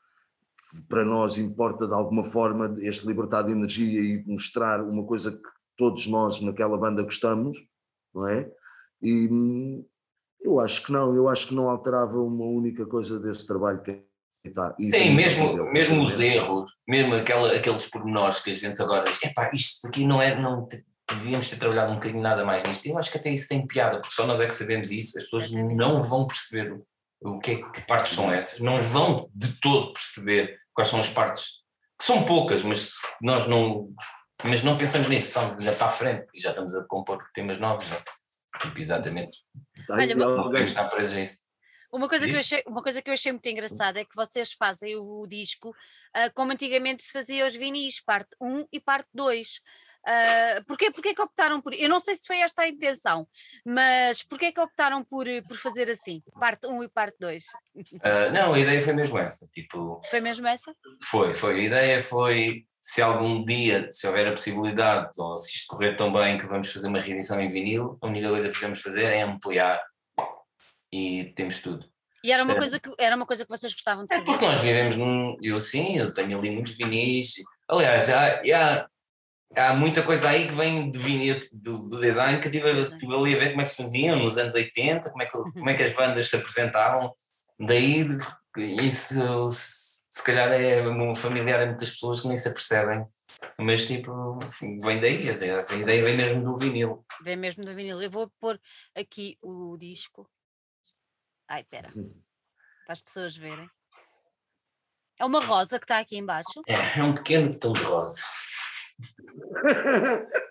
[0.87, 5.49] para nós importa de alguma forma, este libertar de energia e mostrar uma coisa que
[5.77, 7.57] todos nós naquela banda gostamos,
[8.13, 8.49] não é?
[9.01, 9.85] E hum,
[10.41, 14.03] eu acho que não, eu acho que não alterava uma única coisa desse trabalho que
[14.45, 14.75] está.
[14.79, 19.05] E isso mesmo, é mesmo os erros, mesmo aquela, aqueles pormenores que a gente agora
[19.05, 20.67] diz, epá, isto aqui não é, não
[21.09, 22.85] devíamos ter trabalhado um bocadinho nada mais nisto.
[22.85, 25.25] Eu acho que até isso tem piada, porque só nós é que sabemos isso, as
[25.25, 26.81] pessoas não vão perceber
[27.21, 31.09] o que é que partes são essas, não vão de todo perceber quais são as
[31.09, 31.63] partes,
[31.99, 33.89] que são poucas, mas nós não,
[34.43, 37.59] mas não pensamos nisso, só ainda para a frente, e já estamos a compor temas
[37.59, 38.01] novos, já.
[38.59, 39.39] Tipo, exatamente,
[39.77, 41.37] Está Olha, não podemos estar presos a isso.
[41.91, 44.53] Uma coisa, que eu achei, uma coisa que eu achei muito engraçada é que vocês
[44.53, 45.75] fazem o, disco
[46.13, 49.59] ah, como antigamente se fazia os vinis, parte 1 e parte 2.
[50.07, 51.73] Uh, porquê, porquê que optaram por.
[51.73, 53.27] Eu não sei se foi esta a intenção,
[53.65, 56.23] mas porquê que optaram por, por fazer assim?
[56.39, 57.43] Parte 1 e parte 2?
[58.01, 60.73] Ah, não, a ideia foi mesmo essa, tipo, Foi mesmo essa?
[61.05, 61.59] Foi, foi.
[61.59, 66.11] A ideia foi se algum dia, se houver a possibilidade, ou se isto correr tão
[66.11, 69.21] bem que vamos fazer uma reedição em vinil, a única coisa que podemos fazer é
[69.21, 69.79] ampliar
[70.91, 71.85] e temos tudo.
[72.23, 72.57] E era uma, É.
[72.57, 74.31] coisa que, era uma coisa que vocês gostavam de É fazer.
[74.31, 75.37] porque nós vivemos num.
[75.41, 77.33] Eu sim, eu tenho ali muitos vinis.
[77.67, 78.87] Aliás, já, já
[79.55, 82.89] há muita coisa aí que vem de vinil, do, do design, que eu estive, a-
[82.93, 85.31] estive ali a ver como é que se faziam nos anos 80, como é que,
[85.31, 87.13] como é que as bandas se apresentavam.
[87.59, 88.05] Daí,
[88.57, 90.83] isso se, calhar é
[91.15, 93.05] familiar a muitas pessoas que nem se apercebem.
[93.57, 94.39] Mas tipo,
[94.83, 97.05] vem daí, essa ideia vem mesmo do vinil.
[97.23, 98.01] Vem mesmo do vinil.
[98.01, 98.59] Eu vou pôr
[98.95, 100.29] aqui o disco.
[101.47, 101.91] Ai, espera.
[101.91, 103.69] Para as pessoas verem.
[105.19, 106.61] É uma rosa que está aqui embaixo.
[106.67, 108.21] É, é um pequeno botão de rosa.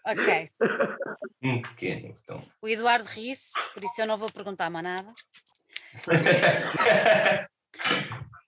[0.06, 0.50] Ok.
[1.42, 2.42] Um pequeno botão.
[2.60, 5.10] O Eduardo ri-se, por isso eu não vou perguntar mais nada.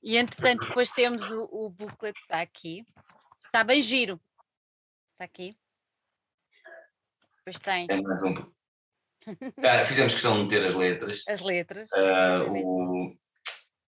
[0.03, 2.85] E entretanto, depois temos o, o booklet que está aqui.
[3.47, 4.21] Está bem giro.
[5.13, 5.57] Está aqui.
[7.39, 8.35] Depois tem É mais um.
[9.65, 11.23] Ah, fizemos questão de meter as letras.
[11.29, 11.89] as letras.
[11.93, 13.17] Ah, o...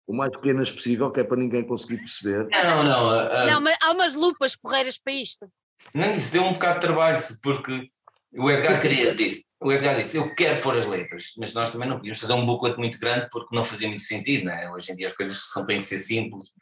[0.06, 2.48] o mais pequenas possível, que é para ninguém conseguir perceber.
[2.48, 3.10] Não, não.
[3.10, 5.46] ah, Não, mas há umas lupas porreiras para isto.
[5.94, 7.90] Não, isso deu um bocado de trabalho, porque
[8.32, 11.88] o Edgar queria, disse, o Edgar disse, eu quero pôr as letras, mas nós também
[11.88, 14.70] não podíamos fazer um booklet muito grande porque não fazia muito sentido, não é?
[14.70, 16.52] Hoje em dia as coisas são, têm que ser simples.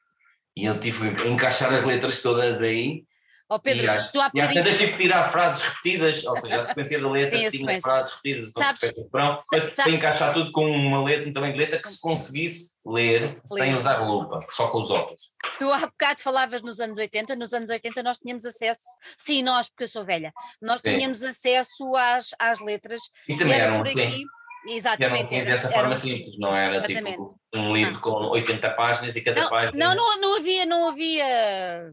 [0.56, 3.04] E eu tive que encaixar as letras todas aí.
[3.48, 4.64] Ó Pedro, e tu há e bocadinho.
[4.76, 8.50] tive que tirar frases repetidas, ou seja, a sequência da letra Sim, tinha frases repetidas
[8.50, 11.88] com Sabes- refrão, para, para encaixar tudo com uma letra, um tamanho de letra que
[11.88, 13.76] se conseguisse ler sem Ler.
[13.76, 15.32] usar lupa, só com os óculos.
[15.60, 18.82] Tu há bocado falavas nos anos 80, nos anos 80 nós tínhamos acesso,
[19.16, 20.96] sim, nós, porque eu sou velha, nós Sim.
[20.96, 24.02] tínhamos acesso às, às letras E e também era eram por assim.
[24.02, 24.24] aqui.
[24.66, 25.22] E eram Exatamente.
[25.22, 26.16] assim era- dessa forma assim.
[26.16, 27.10] simples, não era Exatamente.
[27.12, 29.72] tipo um livro com 80 páginas e cada Não, página.
[29.72, 31.92] não, não, não havia, não havia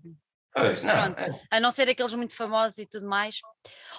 [0.55, 1.19] Pois, não, Pronto.
[1.19, 1.41] é.
[1.51, 3.39] a não ser aqueles muito famosos e tudo mais.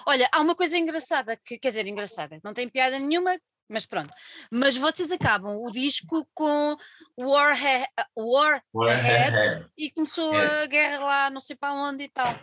[0.05, 3.37] Olha, há uma coisa engraçada, que quer dizer, engraçada, não tem piada nenhuma,
[3.69, 4.13] mas pronto.
[4.49, 6.77] Mas vocês acabam o disco com
[7.19, 10.63] War, He- War Ahead e começou É.
[10.63, 12.39] a guerra lá, não sei para onde e tal,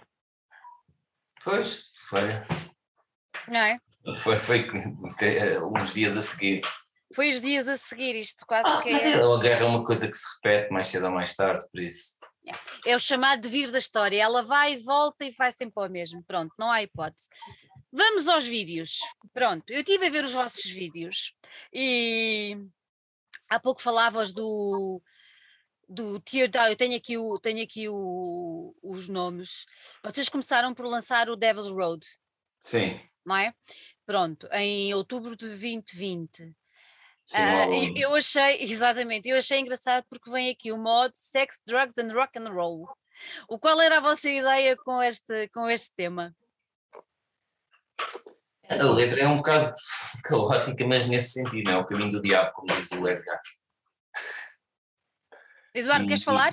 [1.44, 2.46] Pois, olha,
[3.48, 3.78] não é?
[4.22, 4.68] foi, foi
[5.16, 6.60] te- uns dias a seguir.
[7.14, 10.06] Foi os dias a seguir, isto quase Ah, que é, a guerra é uma coisa
[10.08, 12.16] que se repete mais cedo ou mais tarde, por isso.
[12.86, 14.20] É o chamado devir da história.
[14.22, 16.22] Ela vai e volta e vai sempre ao mesmo.
[16.24, 17.28] Pronto, não há hipótese.
[17.92, 18.98] Vamos aos vídeos.
[19.32, 21.34] Pronto, eu estive a ver os vossos vídeos
[21.72, 22.56] e
[23.48, 25.00] há pouco falavas do
[25.88, 29.66] do Tear Down, eu tenho aqui, o, tenho aqui o- os nomes.
[30.02, 32.06] Vocês começaram por lançar o Devil's Road,
[32.62, 33.54] Sim, não é?
[34.06, 36.54] Pronto, em outubro de 2020.
[37.34, 41.96] Ah, eu, eu achei, exatamente, eu achei engraçado porque vem aqui o mod Sex, Drugs
[41.98, 42.88] and Rock and Roll.
[43.48, 46.34] O qual era a vossa ideia com este, com este tema?
[48.68, 49.72] A letra é um bocado
[50.24, 53.40] caótica, mas nesse sentido, não é o caminho do diabo, como diz o Edgar.
[55.74, 56.52] Eduardo, queres E- falar?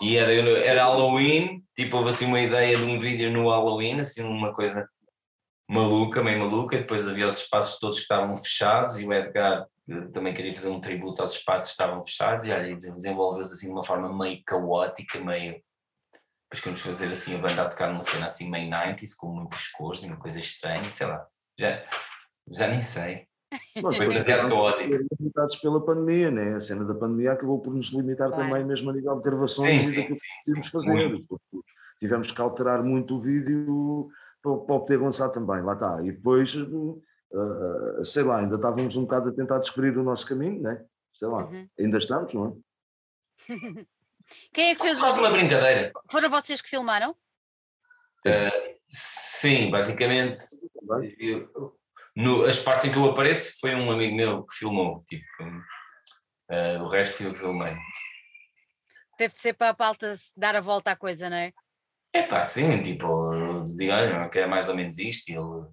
[0.00, 4.22] E era, era Halloween, tipo, houve assim uma ideia de um vídeo no Halloween, assim,
[4.22, 4.88] uma coisa
[5.70, 9.66] maluca, meio maluca, e depois havia os espaços todos que estavam fechados, e o Edgar
[10.12, 13.72] também queria fazer um tributo aos espaços que estavam fechados, e olha, desenvolveu-se assim de
[13.72, 15.54] uma forma meio caótica, meio.
[16.44, 19.68] Depois queremos fazer assim a banda a tocar numa cena assim meio 90s, com muitos
[19.68, 21.26] cores, uma coisa estranha, sei lá,
[21.58, 21.84] já,
[22.48, 23.26] já nem sei.
[23.82, 24.90] Nós Foi demasiado caótico.
[25.20, 26.54] limitados pela pandemia, né?
[26.56, 28.44] A cena da pandemia acabou por nos limitar Claro.
[28.44, 31.24] também, mesmo a nível de gravações Sim, e sim, daquilo que podíamos fazer.
[31.98, 34.08] tivemos que alterar muito o vídeo
[34.42, 36.00] para, para o poder lançar também, lá está.
[36.02, 36.54] E depois,
[37.32, 40.84] uh, sei lá, ainda estávamos um bocado a tentar descobrir o nosso caminho, né?
[41.12, 41.68] Sei lá, Uhum.
[41.78, 42.52] ainda estamos, não é?
[44.54, 45.92] Quem é que fez os Quase uma brincadeira.
[46.10, 47.14] Foram vocês que filmaram?
[48.88, 50.38] Sim, basicamente
[51.18, 51.76] eu-
[52.14, 55.24] no- as partes em que eu apareço foi um amigo meu que filmou, tipo,
[56.50, 57.74] eh, o resto eu que filmei.
[59.16, 61.52] Teve de ser para a pauta dar a volta à coisa, não é?
[62.12, 65.66] É pá, sim, tipo, digo, olha, que é mais ou menos isto, e ele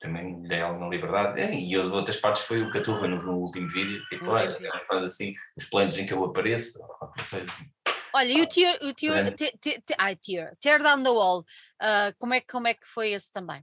[0.00, 1.40] também lhe dei alguma liberdade.
[1.40, 4.54] É, E as outras partes foi o Caturra no, no último vídeo, tipo, No olha,
[4.54, 4.70] vídeo.
[4.88, 6.78] faz assim, os planos em que eu apareço,
[7.16, 7.70] assim.
[8.12, 11.44] Olha, e o Tear, o tear, te- te- te- ai, tear, tear Down the Wall,
[11.80, 13.62] ah, como, é, que- como é que foi esse também?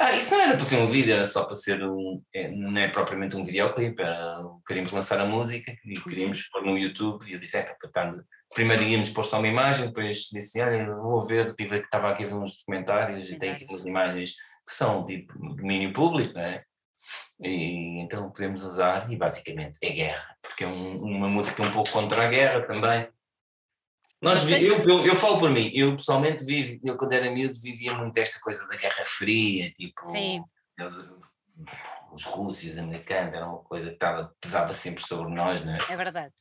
[0.00, 2.22] Ah, isso não era para ser um vídeo, era só para ser um.
[2.32, 6.78] é, não é propriamente um videoclipe, era, queríamos lançar a música e queríamos pôr no
[6.78, 7.26] YouTube.
[7.28, 8.14] E eu disse: é, para estar.
[8.54, 12.26] Primeiro íamos pôr só uma imagem, depois disse: olha, vou ver, tive, estava aqui a
[12.28, 14.34] ver uns documentários e tem aqui umas imagens
[14.68, 16.62] que são tipo domínio público, não é?
[17.40, 21.90] E então podemos usar, e basicamente é guerra, porque é um- uma música um pouco
[21.90, 23.08] contra a guerra também.
[24.20, 27.94] Nós, eu, eu, eu falo por mim, eu pessoalmente vivo, eu quando era miúdo vivia
[27.94, 30.04] muito esta coisa da Guerra Fria, tipo,
[30.76, 30.96] eles-
[32.12, 35.72] os russos e os americanos, era uma coisa que estava, pesava sempre sobre nós, não
[35.74, 35.78] é?
[35.88, 36.32] É verdade.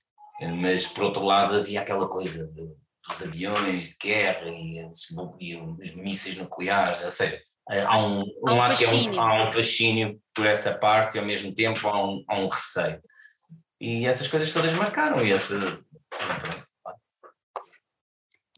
[0.59, 2.75] mas por outro lado havia aquela coisa de-
[3.07, 5.07] dos aviões de guerra e, os-
[5.39, 9.19] e os mísseis nucleares, ou seja, há um, Há um lado que é fascínio.
[9.19, 13.01] há um fascínio por essa parte e ao mesmo tempo há um, há um receio.
[13.79, 15.55] E essas coisas todas marcaram e essa.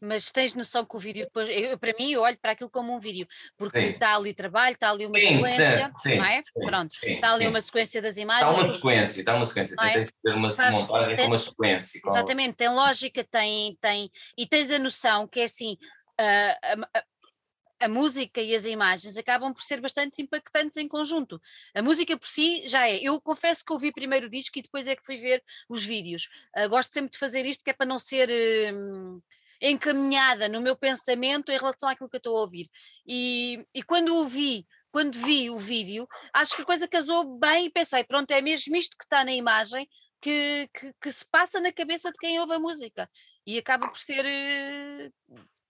[0.02, 2.94] Mas tens noção que o vídeo depois, eu, para mim, eu olho para aquilo como
[2.94, 3.26] um vídeo,
[3.58, 3.86] porque Sim.
[3.90, 6.40] está ali trabalho, está ali uma Sim, sequência, sim, não é?
[6.42, 8.56] sim, Pronto, sim, está ali uma sequência das Está imagens.
[8.56, 9.76] uma sequência, está uma sequência.
[9.78, 9.92] É?
[9.92, 12.00] Tens de fazer uma Faz- montagem tem- com uma sequência.
[12.06, 15.76] Exatamente, tem lógica, tem, tem, e tens a noção que é assim,
[16.18, 17.04] a-
[17.80, 21.40] a música e as imagens acabam por ser bastante impactantes em conjunto.
[21.74, 22.98] A música por si já é.
[23.02, 26.28] Eu confesso que ouvi primeiro o disco e depois é que fui ver os vídeos.
[26.54, 28.28] Ah, gosto sempre de fazer isto que é para não ser
[28.74, 29.20] hum,
[29.60, 32.70] encaminhada no meu pensamento em relação àquilo que eu estou a ouvir.
[33.06, 37.66] E, e quando o vi, quando vi o vídeo, acho que a coisa casou bem
[37.66, 39.88] e pensei, pronto, é mesmo isto que está na imagem
[40.20, 43.08] que, que, que se passa na cabeça de quem ouve a música.
[43.46, 45.10] E acaba por ser, eh,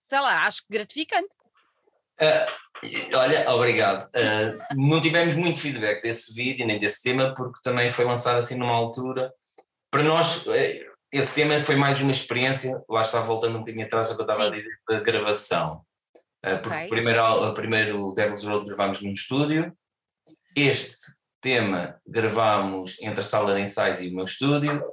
[0.09, 1.40] sei lá, acho que gratificante.
[2.21, 2.45] Ah,
[3.15, 4.09] olha, obrigado.
[4.15, 8.55] Ah, não tivemos muito feedback desse vídeo nem desse tema, porque também foi lançado assim
[8.57, 9.33] numa altura.
[9.89, 14.09] Para nós, eh, esse tema foi mais uma experiência, lá está voltando um bocadinho atrás
[14.09, 14.47] ao que eu estava Sim.
[14.47, 15.85] a dizer, da gravação.
[16.43, 16.87] Ah, Porque Ok.
[16.89, 19.75] primeiro, o primeiro Devil's Road gravámos num estúdio,
[20.55, 20.95] este
[21.41, 24.83] tema gravámos entre a sala de ensaios e o meu estúdio,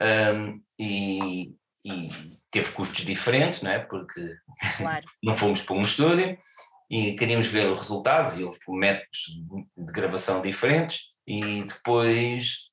[0.00, 2.10] Ahm, e, e
[2.52, 3.80] teve custos diferentes, não é?
[3.80, 4.30] Porque
[4.76, 5.04] Claro.
[5.24, 6.38] não fomos para um estúdio
[6.88, 9.42] e queríamos ver os resultados e houve métodos
[9.76, 12.70] de gravação diferentes e depois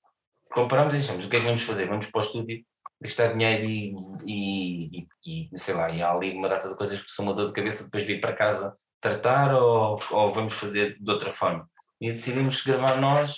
[0.52, 1.88] comparamos e dissemos o que é que vamos fazer?
[1.88, 2.64] Vamos para o estúdio
[3.02, 3.94] gastar dinheiro e,
[4.26, 7.34] e, e, e, sei lá, e há ali uma data de coisas que são uma
[7.34, 11.70] dor de cabeça depois vir para casa tratar ou, ou vamos fazer de outra forma.
[12.02, 13.38] E decidimos gravar nós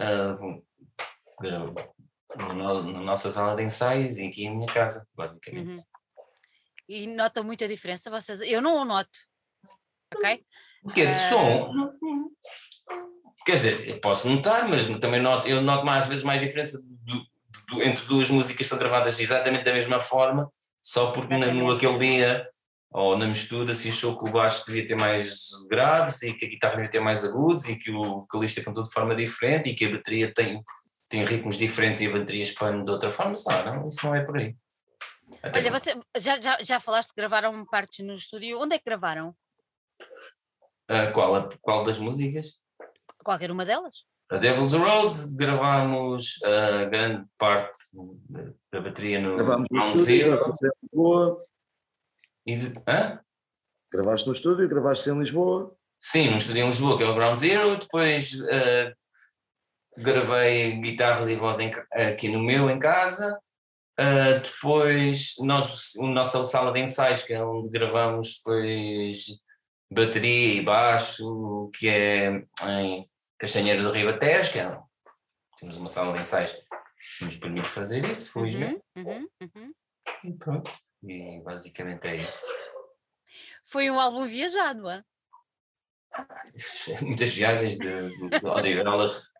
[0.00, 0.62] uh,
[2.38, 5.78] na, na, nossa sala de ensaios e aqui em minha casa, basicamente.
[5.78, 5.84] Uhum.
[6.88, 8.10] E notam muita diferença?
[8.10, 9.18] Vocês, eu não o noto,
[10.14, 10.44] ok?
[10.94, 11.14] Que é de uh...
[11.14, 11.72] som?
[13.44, 16.78] Quer dizer, eu posso notar, mas também noto, eu noto mais, às vezes mais diferença
[16.82, 17.26] do,
[17.68, 20.50] do, entre duas músicas que são gravadas exatamente da mesma forma,
[20.82, 22.46] só porque na, no aquele dia
[22.92, 26.48] ou na mistura se achou que o baixo devia ter mais graves e que a
[26.48, 29.86] guitarra devia ter mais agudos e que o vocalista cantou de forma diferente e que
[29.86, 30.62] a bateria tem,
[31.12, 33.68] tem ritmos diferentes e a bateria expande de outra forma, sabe?
[33.68, 34.56] Não, isso não é por aí.
[35.42, 38.84] Até Olha, você, já, já, já falaste que gravaram partes no estúdio, onde é que
[38.86, 39.36] gravaram?
[40.90, 42.62] Uh, qual, qual das músicas?
[43.22, 44.04] Qualquer uma delas.
[44.30, 47.78] A Devil's Road, gravámos a grande parte
[48.72, 50.50] da bateria no Ground Zero.
[50.82, 51.44] Lisboa.
[52.46, 53.20] E de, hã?
[53.92, 55.76] Gravaste no estúdio, gravaste em Lisboa?
[55.98, 57.76] Sim, no estúdio em Lisboa, que é o Ground Zero.
[57.76, 59.01] Depois uh,
[59.96, 63.38] gravei guitarras e voz em, aqui no meu, em casa.
[63.98, 69.26] Uh, depois, nós, a nossa sala de ensaios, que é onde gravamos depois
[69.90, 72.42] bateria e baixo, que é
[72.80, 74.80] em Castanheira do Ribatejo, que é,
[75.58, 76.52] temos uma sala de ensaios
[77.18, 78.82] que nos permite fazer isso, felizmente.
[78.96, 79.74] Uhum, uhum, uhum.
[80.24, 80.72] E pronto,
[81.02, 82.46] e basicamente é isso.
[83.66, 85.04] Foi um álbum viajado, é?
[87.02, 89.31] Muitas viagens de, de, de.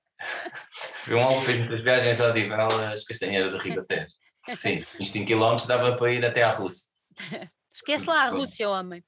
[1.05, 4.15] Foi um álbum que fez muitas viagens a Odivelas, Castanheira do Ribatejo.
[4.57, 6.89] Sim, isto em quilómetros dava para ir até à Rússia.
[7.73, 9.03] Esquece lá a Rússia, homem.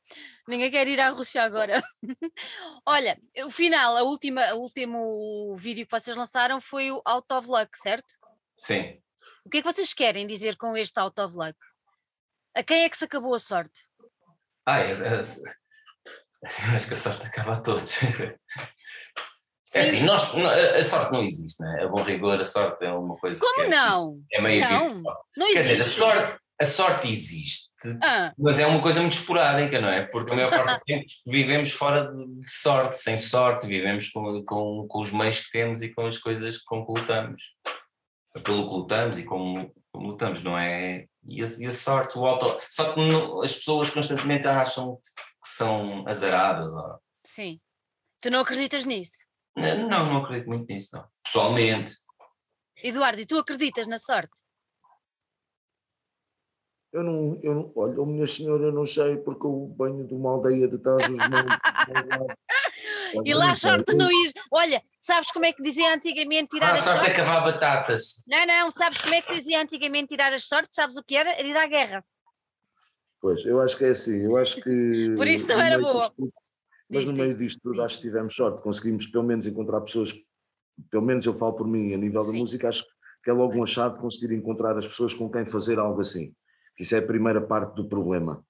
[0.49, 1.83] Ninguém quer ir à Rússia agora.
[2.87, 7.49] Olha, o final, a última, o último vídeo que vocês lançaram foi o Out of
[7.49, 8.15] Luck, certo?
[8.57, 9.01] Sim.
[9.45, 11.59] O que é que vocês querem dizer com este Out of Luck?
[12.55, 13.81] A quem é que se acabou a sorte?
[14.65, 14.79] Ah,
[16.75, 17.99] acho que a sorte acaba a todos.
[19.75, 21.85] É assim, nós, a sorte não existe, não é?
[21.85, 23.41] A bom rigor, a sorte é uma coisa.
[23.41, 24.20] Como é, não?
[24.33, 25.03] É meio não,
[25.37, 27.68] não Quer dizer, a sorte, a sorte existe,
[28.03, 28.33] ah.
[28.39, 30.03] mas é uma coisa muito esporádica, não é?
[30.07, 34.87] Porque a maior parte do tempo vivemos fora de sorte, sem sorte, vivemos com, com,
[34.89, 37.43] com os meios que temos e com as coisas com que lutamos.
[38.43, 41.07] Pelo que lutamos e como, como lutamos, não é?
[41.27, 42.57] E a, e a sorte, o auto.
[42.70, 46.72] Só que não, as pessoas constantemente acham que são azaradas.
[46.72, 46.99] Ou...
[47.25, 47.61] Sim.
[48.20, 49.24] Tu não acreditas nisso?
[49.57, 51.07] Não, não acredito muito nisso, não.
[51.24, 51.94] Pessoalmente.
[52.82, 54.34] Eduardo, e tu acreditas na sorte?
[56.92, 60.14] Eu não, eu não, olha, oh, minha senhora, eu não sei, porque o banho de
[60.14, 61.26] uma aldeia de trás os meus.
[63.24, 64.32] e lá a sorte não ir.
[64.48, 68.22] Olha, sabes como é que dizia antigamente tirar ah, as sorte é cavar batatas.
[68.28, 70.76] Não, não, sabes como é que dizia antigamente tirar as sortes?
[70.76, 71.30] Sabes o que era?
[71.30, 72.05] Era ir à guerra.
[73.20, 75.14] Pois, eu acho que é assim, eu acho que.
[75.16, 76.12] Por isso também era boa.
[76.95, 80.14] Mas no meio disto tudo, acho que tivemos sorte, conseguimos pelo menos encontrar pessoas,
[80.90, 82.32] pelo menos eu falo por mim, a nível Sim.
[82.32, 82.84] da música, acho
[83.22, 86.32] que é logo um achado conseguir encontrar as pessoas com quem fazer algo assim
[86.76, 88.45] que isso é a primeira parte do problema.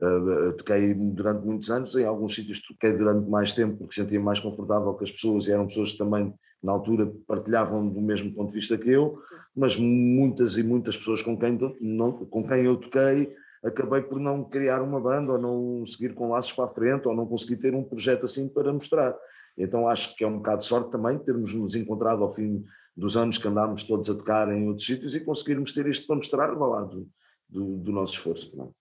[0.00, 4.38] Uh, toquei durante muitos anos, em alguns sítios toquei durante mais tempo porque sentia mais
[4.38, 8.48] confortável com as pessoas e eram pessoas que também na altura partilhavam do mesmo ponto
[8.48, 9.18] de vista que eu,
[9.54, 13.34] mas muitas e muitas pessoas com quem, não, com quem eu toquei
[13.64, 17.14] acabei por não criar uma banda ou não seguir com laços para a frente ou
[17.14, 19.16] não conseguir ter um projeto assim para mostrar.
[19.56, 22.64] Então acho que é um bocado de sorte também termos nos encontrado ao fim
[22.96, 26.16] dos anos que andámos todos a tocar em outros sítios e conseguirmos ter isto para
[26.16, 27.08] mostrar, vá lá, do,
[27.48, 28.56] do, do nosso esforço.
[28.56, 28.72] Não?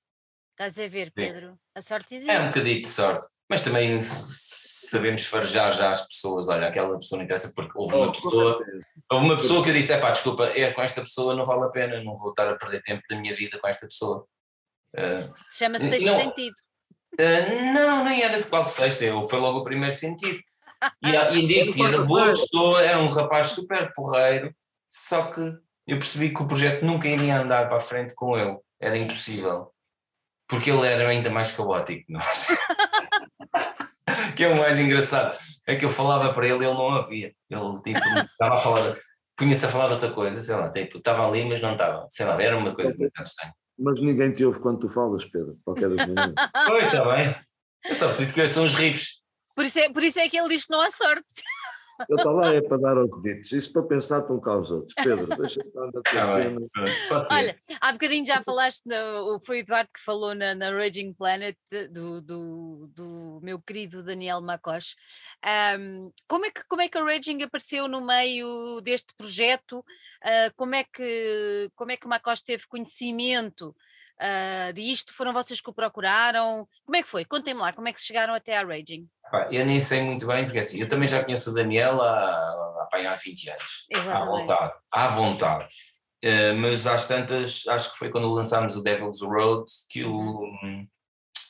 [0.52, 1.52] Estás a ver, Pedro?
[1.52, 1.58] Sim.
[1.76, 2.32] A sorte existe.
[2.32, 6.48] É um bocadinho de sorte, mas também sabemos farejar já as pessoas.
[6.48, 8.66] Olha, aquela pessoa não interessa porque houve uma oh, pessoa,
[9.12, 11.66] houve uma pessoa que eu disse: é pá, desculpa, é, com esta pessoa não vale
[11.66, 14.26] a pena, não vou estar a perder tempo da minha vida com esta pessoa.
[15.52, 16.56] Chama-se sexto não, sentido.
[17.20, 20.40] Uh, não, nem era qual sexto, eu, foi logo o primeiro sentido.
[21.04, 24.54] E, e digo-te, era boa pessoa, era um rapaz super porreiro,
[24.92, 25.42] só que
[25.88, 29.72] eu percebi que o projeto nunca iria andar para a frente com ele, era impossível,
[30.48, 32.48] porque ele era ainda mais caótico que nós.
[34.36, 37.82] que é o mais engraçado, é que eu falava para ele, ele não havia, ele
[37.82, 38.00] tipo,
[38.32, 38.98] estava a falar,
[39.38, 42.26] punha-se a falar de outra coisa, sei lá, tipo, estava ali, mas não estava, sei
[42.26, 43.54] lá, era uma coisa muito estranha.
[43.78, 46.34] Mas ninguém te ouve quando tu falas, Pedro, qualquer das maneiras.
[46.68, 47.36] pois, está bem.
[47.86, 49.22] É só por isso que são os riffs.
[49.56, 51.26] Por isso, é, por isso é que ele diz que não há sorte.
[52.10, 54.94] Eu estou lá é para dar aos deditos, isso para pensar estão cá os outros.
[54.96, 60.04] Pedro, deixa-me dar a tua Olha, há bocadinho já falaste, no, foi o Eduardo que
[60.04, 61.58] falou na, na Raging Planet
[61.92, 64.96] do, do, do meu querido Daniel Macos.
[65.80, 69.80] Um, como, é que, como é que a Raging apareceu no meio deste projeto?
[69.80, 73.76] Uh, como, é que, como é que o Macos teve conhecimento
[74.22, 75.14] uh, disto?
[75.14, 76.68] Foram vocês que o procuraram?
[76.86, 77.26] Como é que foi?
[77.26, 79.08] Contem-me lá, como é que chegaram até à Raging?
[79.52, 83.12] Eu nem sei muito bem, porque assim, eu também já conheço o Daniel há, há,
[83.12, 83.86] há 20 anos.
[83.90, 84.22] Exatamente.
[84.22, 84.74] À vontade.
[84.92, 85.68] À vontade.
[86.24, 90.88] Uh, mas às tantas, acho que foi quando lançámos o Devil's Road que o, uhum.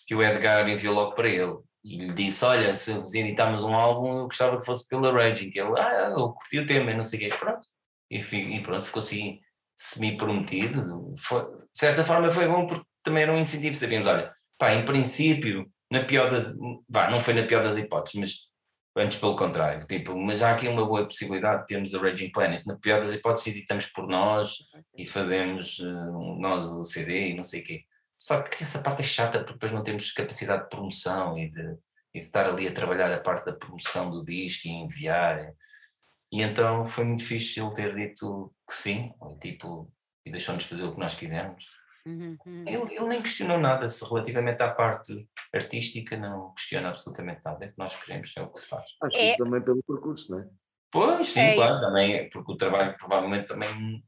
[0.07, 4.20] que o Edgar enviou logo para ele e lhe disse: Olha, se editarmos um álbum,
[4.20, 5.51] eu gostava que fosse pela Raging.
[5.53, 7.68] Ele, ah, eu curti o tema, não sei o quê, pronto.
[8.09, 9.39] E, e pronto, ficou assim
[9.76, 11.13] semi-prometido.
[11.13, 15.69] de certa forma foi bom porque também era um incentivo, sabíamos, olha, pá, em princípio,
[15.91, 16.55] na pior das,
[16.89, 18.55] vá, não foi na pior das hipóteses, mas
[18.97, 22.65] antes pelo contrário, tipo, mas há aqui uma boa possibilidade de termos a Raging Planet,
[22.65, 24.57] na pior das hipóteses editamos por nós
[24.97, 27.84] e fazemos uh, nós o CD e não sei o quê.
[28.17, 31.78] Só que essa parte é chata porque depois não temos capacidade de promoção e de,
[32.13, 35.53] e de estar ali a trabalhar a parte da promoção do disco e enviar.
[36.36, 39.90] E então foi muito difícil ter dito que sim, tipo,
[40.26, 41.66] e deixou-nos fazer o que nós quisermos.
[42.06, 42.64] Uhum, uhum.
[42.68, 47.64] Ele, ele, nem questionou nada se relativamente à parte artística, não questiona absolutamente nada.
[47.64, 48.84] É que nós queremos, é o que se faz.
[49.02, 49.38] Acho é...
[49.38, 50.50] também pelo percurso, não é?
[50.92, 54.04] Pois, sim, é claro, também, porque o trabalho provavelmente também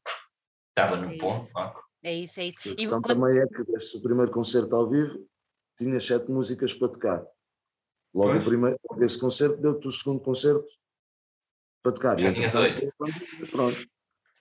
[0.77, 1.79] estava no é ponto, claro.
[2.03, 2.59] É isso, é isso.
[2.59, 3.21] A questão quando...
[3.21, 5.25] também é que deste o primeiro concerto ao vivo,
[5.77, 7.25] tinha sete músicas para tocar.
[8.13, 8.41] Logo pois.
[8.41, 10.67] o primeiro, esse concerto deu-te o segundo concerto
[11.87, 12.19] para tocar.
[12.19, 12.93] Já tinha oito.
[13.51, 13.79] Pronto.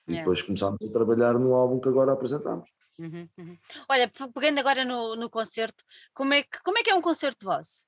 [0.09, 0.23] E yeah.
[0.23, 2.69] depois começámos a trabalhar no álbum que agora apresentamos.
[2.99, 3.59] Uhum, uhum.
[3.89, 5.85] Olha, pegando agora no, no concerto,
[6.15, 7.87] como é, que, como é que é um concerto vosso?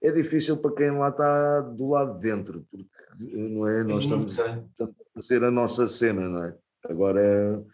[0.00, 2.88] É difícil para quem lá está do lado de dentro, porque
[3.36, 3.84] não é?
[3.84, 6.56] Nós estamos, estamos a fazer a nossa cena, não é?
[6.84, 7.64] Agora,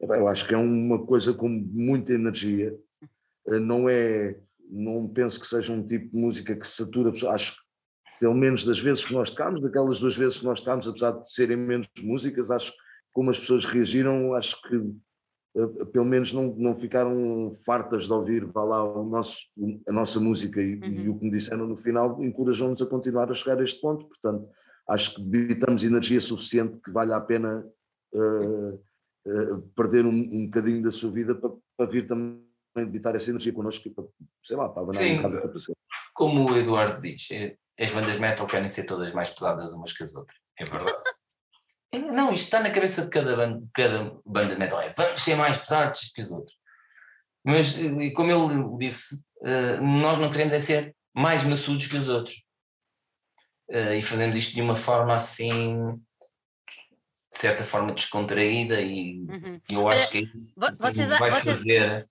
[0.00, 2.76] eu acho que é uma coisa com muita energia.
[3.48, 4.38] Eh, não é,
[4.68, 7.12] não penso que seja um tipo de música que satura.
[7.30, 7.62] Acho que,
[8.22, 11.28] pelo menos das vezes que nós tocámos, daquelas duas vezes que nós tocámos, apesar de
[11.28, 12.78] serem menos músicas, acho que
[13.12, 14.76] como as pessoas reagiram, acho que
[15.56, 19.40] eh, pelo menos não, não ficaram fartas de ouvir vá lá, o nosso,
[19.88, 20.84] a nossa música e, uhum.
[20.84, 24.06] e o que me disseram no final encorajou-nos a continuar a chegar a este ponto.
[24.06, 24.48] Portanto,
[24.88, 27.66] acho que debitamos energia suficiente que vale a pena
[28.14, 28.74] uh,
[29.26, 32.40] uh, perder um, um bocadinho da sua vida para, para vir também
[32.76, 34.04] debitar essa energia connosco e para,
[34.44, 35.78] sei lá, para abanar um bocado a capacidade.
[36.14, 40.02] Como o Eduardo diz, é, as bandas metal querem ser todas mais pesadas umas que
[40.02, 40.96] as outras, é verdade.
[42.12, 45.58] Não, isto está na cabeça de cada banda, cada banda metal, é vamos ser mais
[45.58, 46.56] pesados que os outros.
[47.44, 47.76] Mas,
[48.14, 49.26] como ele disse,
[49.82, 52.46] nós não queremos é ser mais maçudos que os outros.
[53.68, 55.76] E fazemos isto de uma forma assim
[57.32, 59.60] de certa forma descontraída e uhum.
[59.70, 61.58] eu acho que é isso vocês, vai vocês...
[61.58, 62.06] fazer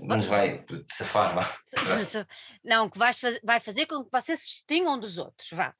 [0.00, 2.26] nos vai safar, vá.
[2.64, 3.12] Não, que vai,
[3.42, 5.74] vai fazer com que vocês se distingam dos outros, vá.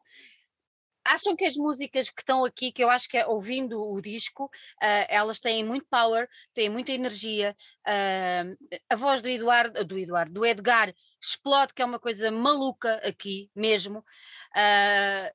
[1.05, 4.47] Acham que as músicas que estão aqui, que eu acho que é ouvindo o disco,
[4.47, 7.55] uh, elas têm muito power, têm muita energia.
[7.87, 12.97] Uh, a voz do Eduardo, do Eduardo, do Edgar explode, que é uma coisa maluca
[13.07, 14.01] aqui mesmo.
[14.51, 15.33] Uh,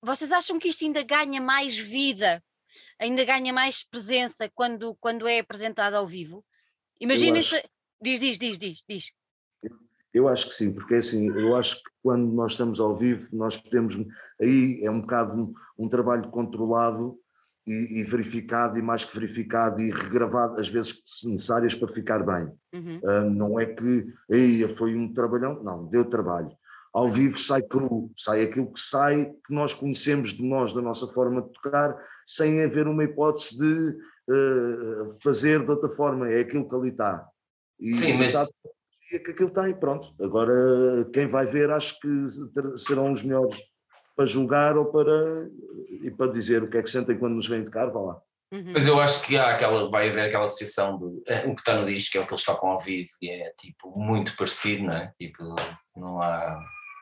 [0.00, 2.42] vocês acham que isto ainda ganha mais vida
[2.98, 6.44] ainda ganha mais presença quando, quando é apresentado ao vivo?
[7.00, 7.62] Imaginem se.
[8.02, 9.12] Diz, diz, diz, diz, diz.
[10.12, 13.28] Eu acho que sim, porque é assim, eu acho que quando nós estamos ao vivo,
[13.32, 13.96] nós podemos.
[14.40, 17.16] Aí é um bocado um, um trabalho controlado
[17.66, 22.50] e, e, verificado, e mais que verificado, e regravado, às vezes necessárias para ficar bem.
[22.74, 23.00] Uhum.
[23.04, 26.50] Uh, não é que aí foi um trabalhão, não, deu trabalho.
[26.92, 31.06] Ao vivo sai cru, sai aquilo que sai, que nós conhecemos de nós, da nossa
[31.06, 31.96] forma de tocar,
[32.26, 33.96] sem haver uma hipótese de
[34.28, 37.24] uh, fazer de outra forma, é aquilo que ali está.
[37.80, 38.32] E Sim, mas...
[39.08, 40.14] que aquilo tem, pronto.
[40.20, 40.52] Agora,
[41.12, 42.08] quem vai ver, acho que
[42.76, 43.58] serão os melhores
[44.16, 45.48] para julgar ou para,
[46.02, 48.20] e para dizer o que é que sentem quando nos vêm tocar, vá lá.
[48.52, 48.72] Uhum.
[48.72, 51.74] Mas eu acho que há aquela, vai haver aquela associação do é, o que está
[51.74, 54.84] no disco, que é o que eles tocam ao vivo, e é tipo muito parecido,
[54.84, 55.12] não é?
[55.16, 55.54] Tipo,
[55.96, 56.60] não há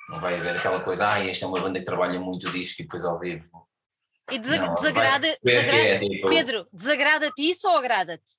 [0.09, 2.85] não vai haver aquela coisa, ah, esta é uma banda que trabalha muito disco e
[2.85, 3.69] depois ao vivo.
[4.31, 6.29] E desag não, desagrada, desagrada é, tipo...
[6.29, 8.33] Pedro, desagrada-te isso ou agrada-te?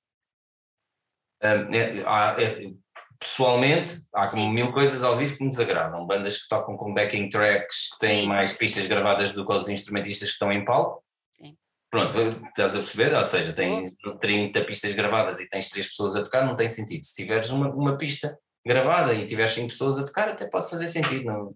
[1.42, 2.72] Um, é, é,
[3.20, 4.52] pessoalmente, há como Sim.
[4.52, 6.06] mil coisas ao vivo que me desagradam.
[6.06, 8.28] Bandas que tocam com backing tracks, que têm Sim.
[8.28, 11.04] mais pistas gravadas do que os instrumentistas que estão em palco.
[11.36, 11.56] Sim.
[11.90, 12.18] Pronto,
[12.48, 13.14] estás a perceber?
[13.14, 17.04] Ou seja, tens 30 pistas gravadas e tens 3 pessoas a tocar, não tem sentido.
[17.04, 20.88] Se tiveres uma, uma pista gravada e tiveres 5 pessoas a tocar, até pode fazer
[20.88, 21.24] sentido.
[21.24, 21.54] Não?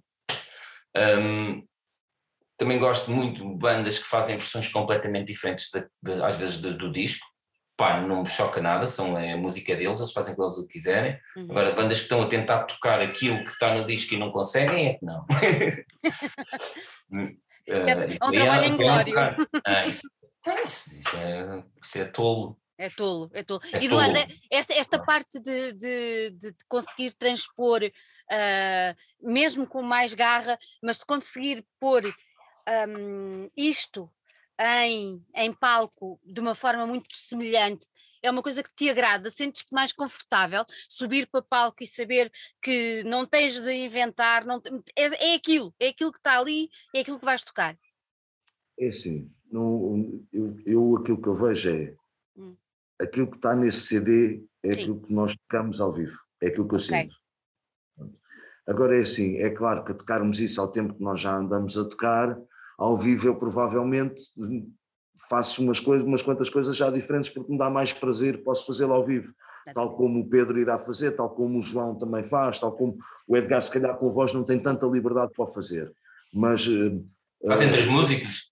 [0.96, 1.66] Um,
[2.58, 6.74] também gosto muito de bandas que fazem versões completamente diferentes, de, de, às vezes, de,
[6.74, 7.26] do disco.
[7.76, 10.66] Pá, não me choca nada, são, é a música deles, eles fazem com eles o
[10.66, 11.18] que quiserem.
[11.36, 11.46] Uhum.
[11.50, 14.88] Agora, bandas que estão a tentar tocar aquilo que está no disco e não conseguem,
[14.88, 15.24] é que não.
[17.12, 19.14] é- Eh, é um trabalho inglório.
[19.14, 20.02] bocado- ah, isso,
[20.46, 22.58] ah, isso- isso é, isso é tolo.
[22.76, 23.60] É tolo, é tolo.
[23.72, 24.32] É Eduardo, tolo.
[24.50, 27.80] esta, esta parte de, de- de conseguir transpor,
[28.30, 32.02] ah, mesmo com mais garra, mas de conseguir pôr
[32.66, 34.10] ahm, isto
[34.58, 37.86] em, em palco de uma forma muito semelhante,
[38.22, 42.32] é uma coisa que te agrada, sentes-te mais confortável subir para palco e saber
[42.62, 44.62] que não tens de inventar, não
[44.96, 47.76] é, é aquilo, é aquilo que está ali, é aquilo que vais tocar.
[48.78, 51.94] É assim, não, eu, eu aquilo que eu vejo é
[52.36, 52.56] Hum.
[53.00, 54.80] aquilo que está nesse CD é Sim.
[54.80, 56.88] aquilo que nós tocamos ao vivo, é aquilo que eu Ok.
[56.88, 57.16] sinto.
[58.66, 61.84] Agora é assim, é claro que tocarmos isso ao tempo que nós já andamos a
[61.84, 62.36] tocar,
[62.78, 64.22] ao vivo eu provavelmente
[65.28, 68.92] faço umas, coisas, umas quantas coisas já diferentes porque me dá mais prazer, posso fazê-lo
[68.92, 69.32] ao vivo.
[69.72, 73.36] Tal como o Pedro irá fazer, tal como o João também faz, tal como o
[73.36, 75.90] Edgar, se calhar com voz, não tem tanta liberdade para o fazer.
[76.32, 77.00] Mas eh,
[77.46, 78.50] Fazem eh, três músicas?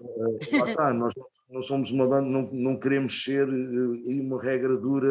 [0.00, 1.12] eh, lá está, nós
[1.48, 5.08] não somos uma banda, não, não queremos ser uma regra dura,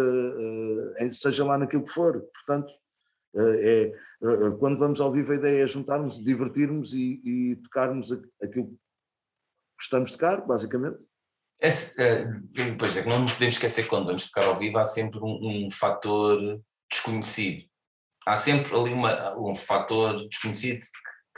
[1.12, 2.22] seja lá naquilo que for.
[2.34, 2.72] Portanto,
[3.36, 8.12] é, eh, quando vamos ao vivo, a ideia é juntarmos, divertirmos e, e tocarmos
[8.42, 8.78] aquilo que
[9.80, 10.98] gostamos de tocar, basicamente.
[11.60, 12.26] Esse, eh,
[12.78, 15.66] pois é não nos podemos esquecer que quando vamos tocar ao vivo há sempre um,
[15.66, 17.68] um fator desconhecido.
[18.26, 20.82] Há sempre ali uma, um fator desconhecido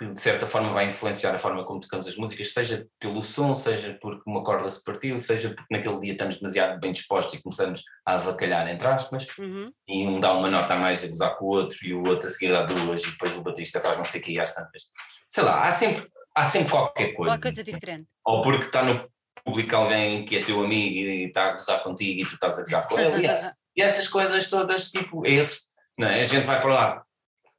[0.02, 3.54] que de certa forma vai influenciar a forma como tocamos as músicas, seja pelo som,
[3.54, 7.42] seja porque uma corda se partiu, seja porque naquele dia estamos demasiado bem dispostos e
[7.44, 9.72] começamos a avacalhar entre aspas, Uhum.
[9.88, 12.26] e um dá uma nota a mais a gozar com o outro e o outro
[12.26, 14.56] a seguir dá duas e depois o baterista faz não sei o que e às
[14.56, 14.84] tantas.
[15.30, 18.08] Sei lá, há sempre, há sempre qualquer coisa Qualquer coisa diferente.
[18.26, 19.08] ou porque está no
[19.46, 22.64] público alguém que é teu amigo e está a gozar contigo e tu estás a
[22.64, 23.22] gozar com ele.
[23.22, 25.62] E, é- e estas coisas todas, tipo, esse,
[25.96, 26.22] não é?
[26.22, 27.04] A gente vai para lá.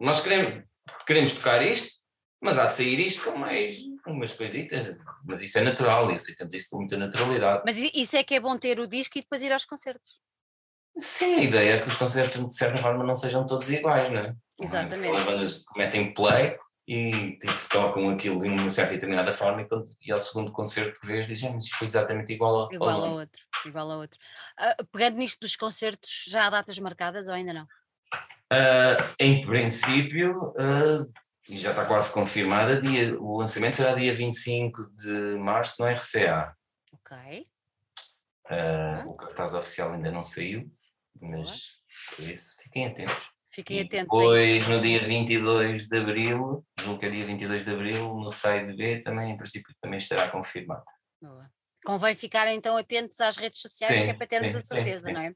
[0.01, 0.65] Nós queremos,
[1.07, 2.02] queremos tocar isto,
[2.43, 4.99] mas há de sair isto com mais umas coisitas.
[5.25, 7.63] Mas isso é natural e aceitamos isso com muita naturalidade.
[7.65, 10.21] Mas isso é que é bom ter o disco e depois ir aos concertos.
[10.99, 14.21] Sim, a ideia é que os concertos, de certa forma, não sejam todos iguais, não
[14.21, 14.35] é?
[14.61, 15.17] Exatamente.
[15.17, 19.63] As bandas que metem play e tipo, tocam aquilo de uma certa e determinada forma
[19.63, 22.73] e, quando, e ao segundo concerto que vês dizem, mas isto foi exatamente igual ao,
[22.73, 24.19] Igual ao ao outro, igual ao outro.
[24.59, 27.67] Ah, pegando nisto dos concertos, já há datas marcadas ou ainda não?
[28.51, 31.07] Ah, em princípio, ah,
[31.49, 36.57] e já está quase confirmada, dia, o lançamento será dia 25 de março no RCA.
[36.93, 37.47] Ok.
[38.49, 40.71] Ah, o cartaz oficial ainda não saiu,
[41.21, 41.73] mas
[42.17, 43.31] por isso fiquem atentos.
[43.51, 44.25] Fiquem E atentos aí.
[44.25, 48.75] depois, no dia 22 de abril, julgo que é dia 22 de abril, no site
[48.75, 50.85] B também, em princípio, também estará confirmado.
[51.21, 51.51] Boa.
[51.85, 54.67] Convém ficarem então atentos às redes sociais, que é Sim, para termos sim, a sim,
[54.69, 55.13] certeza, sim.
[55.13, 55.35] não é?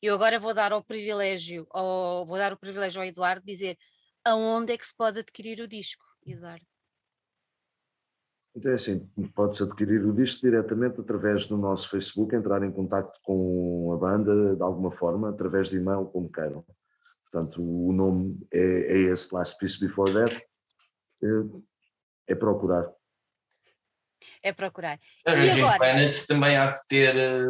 [0.00, 3.78] Eu agora vou dar ao privilégio, ao, vou dar o privilégio ao Eduardo de dizer
[4.26, 6.66] aonde é que se pode adquirir o disco, Eduardo.
[8.56, 13.20] Então é assim, pode-se adquirir o disco diretamente através do nosso Facebook, entrar em contato
[13.22, 16.64] com a banda de alguma forma, através de e-mail, como queiram.
[17.24, 20.42] Portanto, o nome é, é esse, Last Piece Before That,
[21.22, 22.90] é, é procurar.
[24.42, 24.98] É procurar.
[25.26, 25.78] A E Raging agora?
[25.78, 27.44] Planet também há de ter, eh,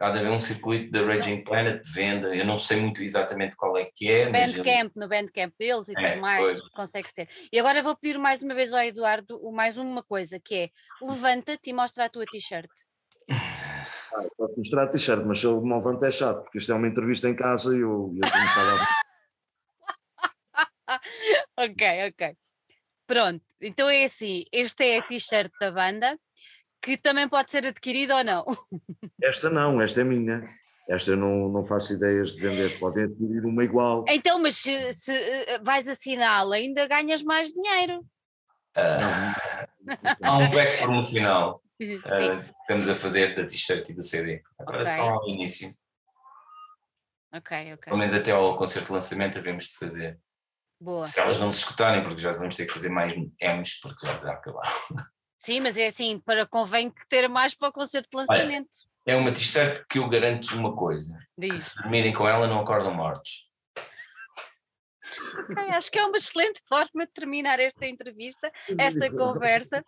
[0.00, 3.54] há de haver um circuito da Raging Planet de venda, eu não sei muito exatamente
[3.56, 7.12] qual é que é, mas ele- Bandcamp, no Bandcamp deles e É, tudo mais, consegue
[7.14, 7.28] ter.
[7.52, 10.68] E agora vou pedir mais uma vez ao Eduardo mais uma coisa, que é
[11.00, 12.70] levanta-te e mostra a tua t-shirt.
[13.30, 16.74] Ah, posso mostrar a t-shirt, mas se eu me levanto é chato, porque isto é
[16.74, 19.02] uma entrevista em casa e eu, eu tenho estado a...
[21.64, 22.36] ok, ok.
[23.06, 26.18] Pronto, então é assim, este é a t-shirt da banda,
[26.80, 28.44] que também pode ser adquirida ou não.
[29.22, 30.42] Esta não, esta é minha.
[30.88, 32.78] Esta eu não, não faço ideias de vender.
[32.80, 34.04] Podem adquirir uma igual.
[34.08, 38.04] Então, mas se, se, eh, vais assiná-la, ainda ganhas mais dinheiro.
[38.74, 39.34] Ah,
[40.22, 44.42] há um pack promocional Sim, ah, que estamos a fazer da t-shirt e do CD.
[44.58, 44.92] Agora Ok.
[44.92, 45.72] só ao início,
[47.32, 47.84] ok, ok.
[47.84, 50.18] pelo menos até ao concerto de lançamento havemos de fazer.
[50.82, 51.04] Boa.
[51.04, 54.14] Se elas não se escutarem, porque já vamos ter que fazer mais M's, porque já
[54.14, 54.68] está a acabar.
[55.38, 58.68] Sim, mas é assim, para convém que ter mais para o concerto de lançamento.
[59.06, 61.66] É uma t-shirt que eu garanto uma coisa: que Diz.
[61.66, 63.48] se dormirem com ela não acordam mortos.
[65.50, 69.84] Ok, acho que é uma excelente forma de terminar esta entrevista, esta conversa.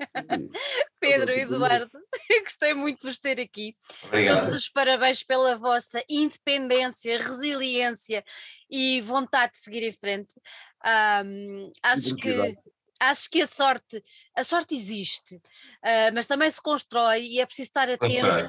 [1.00, 1.90] Pedro e Eduardo,
[2.44, 3.76] gostei muito de vos ter aqui.
[4.04, 4.36] Obrigado.
[4.36, 8.24] Dou-vos os parabéns pela vossa independência, resiliência
[8.70, 10.34] e vontade de seguir em frente.
[10.82, 12.56] Ahm, acho, que,
[13.00, 14.02] acho que a sorte,
[14.34, 18.44] a sorte existe, uh, mas também se constrói e é preciso estar atento.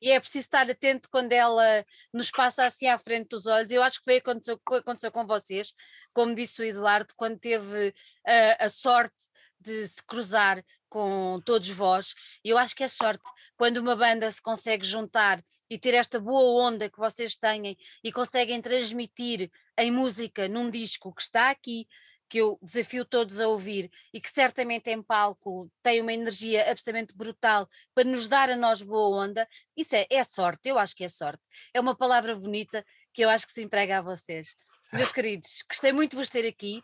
[0.00, 3.70] E é preciso estar atento quando ela nos passa assim à frente dos olhos.
[3.70, 5.72] Eu acho que foi aconteceu, aconteceu com vocês,
[6.12, 9.28] como disse o Eduardo, quando teve uh, a sorte
[9.60, 12.14] de se cruzar com todos vós.
[12.44, 13.22] E eu acho que é sorte
[13.56, 18.12] quando uma banda se consegue juntar e ter esta boa onda que vocês têm e
[18.12, 21.86] conseguem transmitir em música num disco que está aqui,
[22.28, 27.14] que eu desafio todos a ouvir e que certamente em palco tem uma energia absolutamente
[27.16, 31.04] brutal para nos dar a nós boa onda, isso é, é sorte, eu acho que
[31.04, 31.42] é sorte.
[31.72, 34.54] É uma palavra bonita que eu acho que se emprega a vocês.
[34.92, 36.82] Meus queridos, gostei muito de vos ter aqui.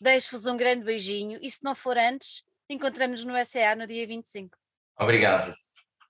[0.00, 2.42] Deixo-vos um grande beijinho e se não for antes,
[2.74, 4.56] encontramos no SA no dia 25.
[4.98, 5.54] Obrigado.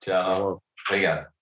[0.00, 0.62] Tchau.
[0.88, 1.39] Obrigado.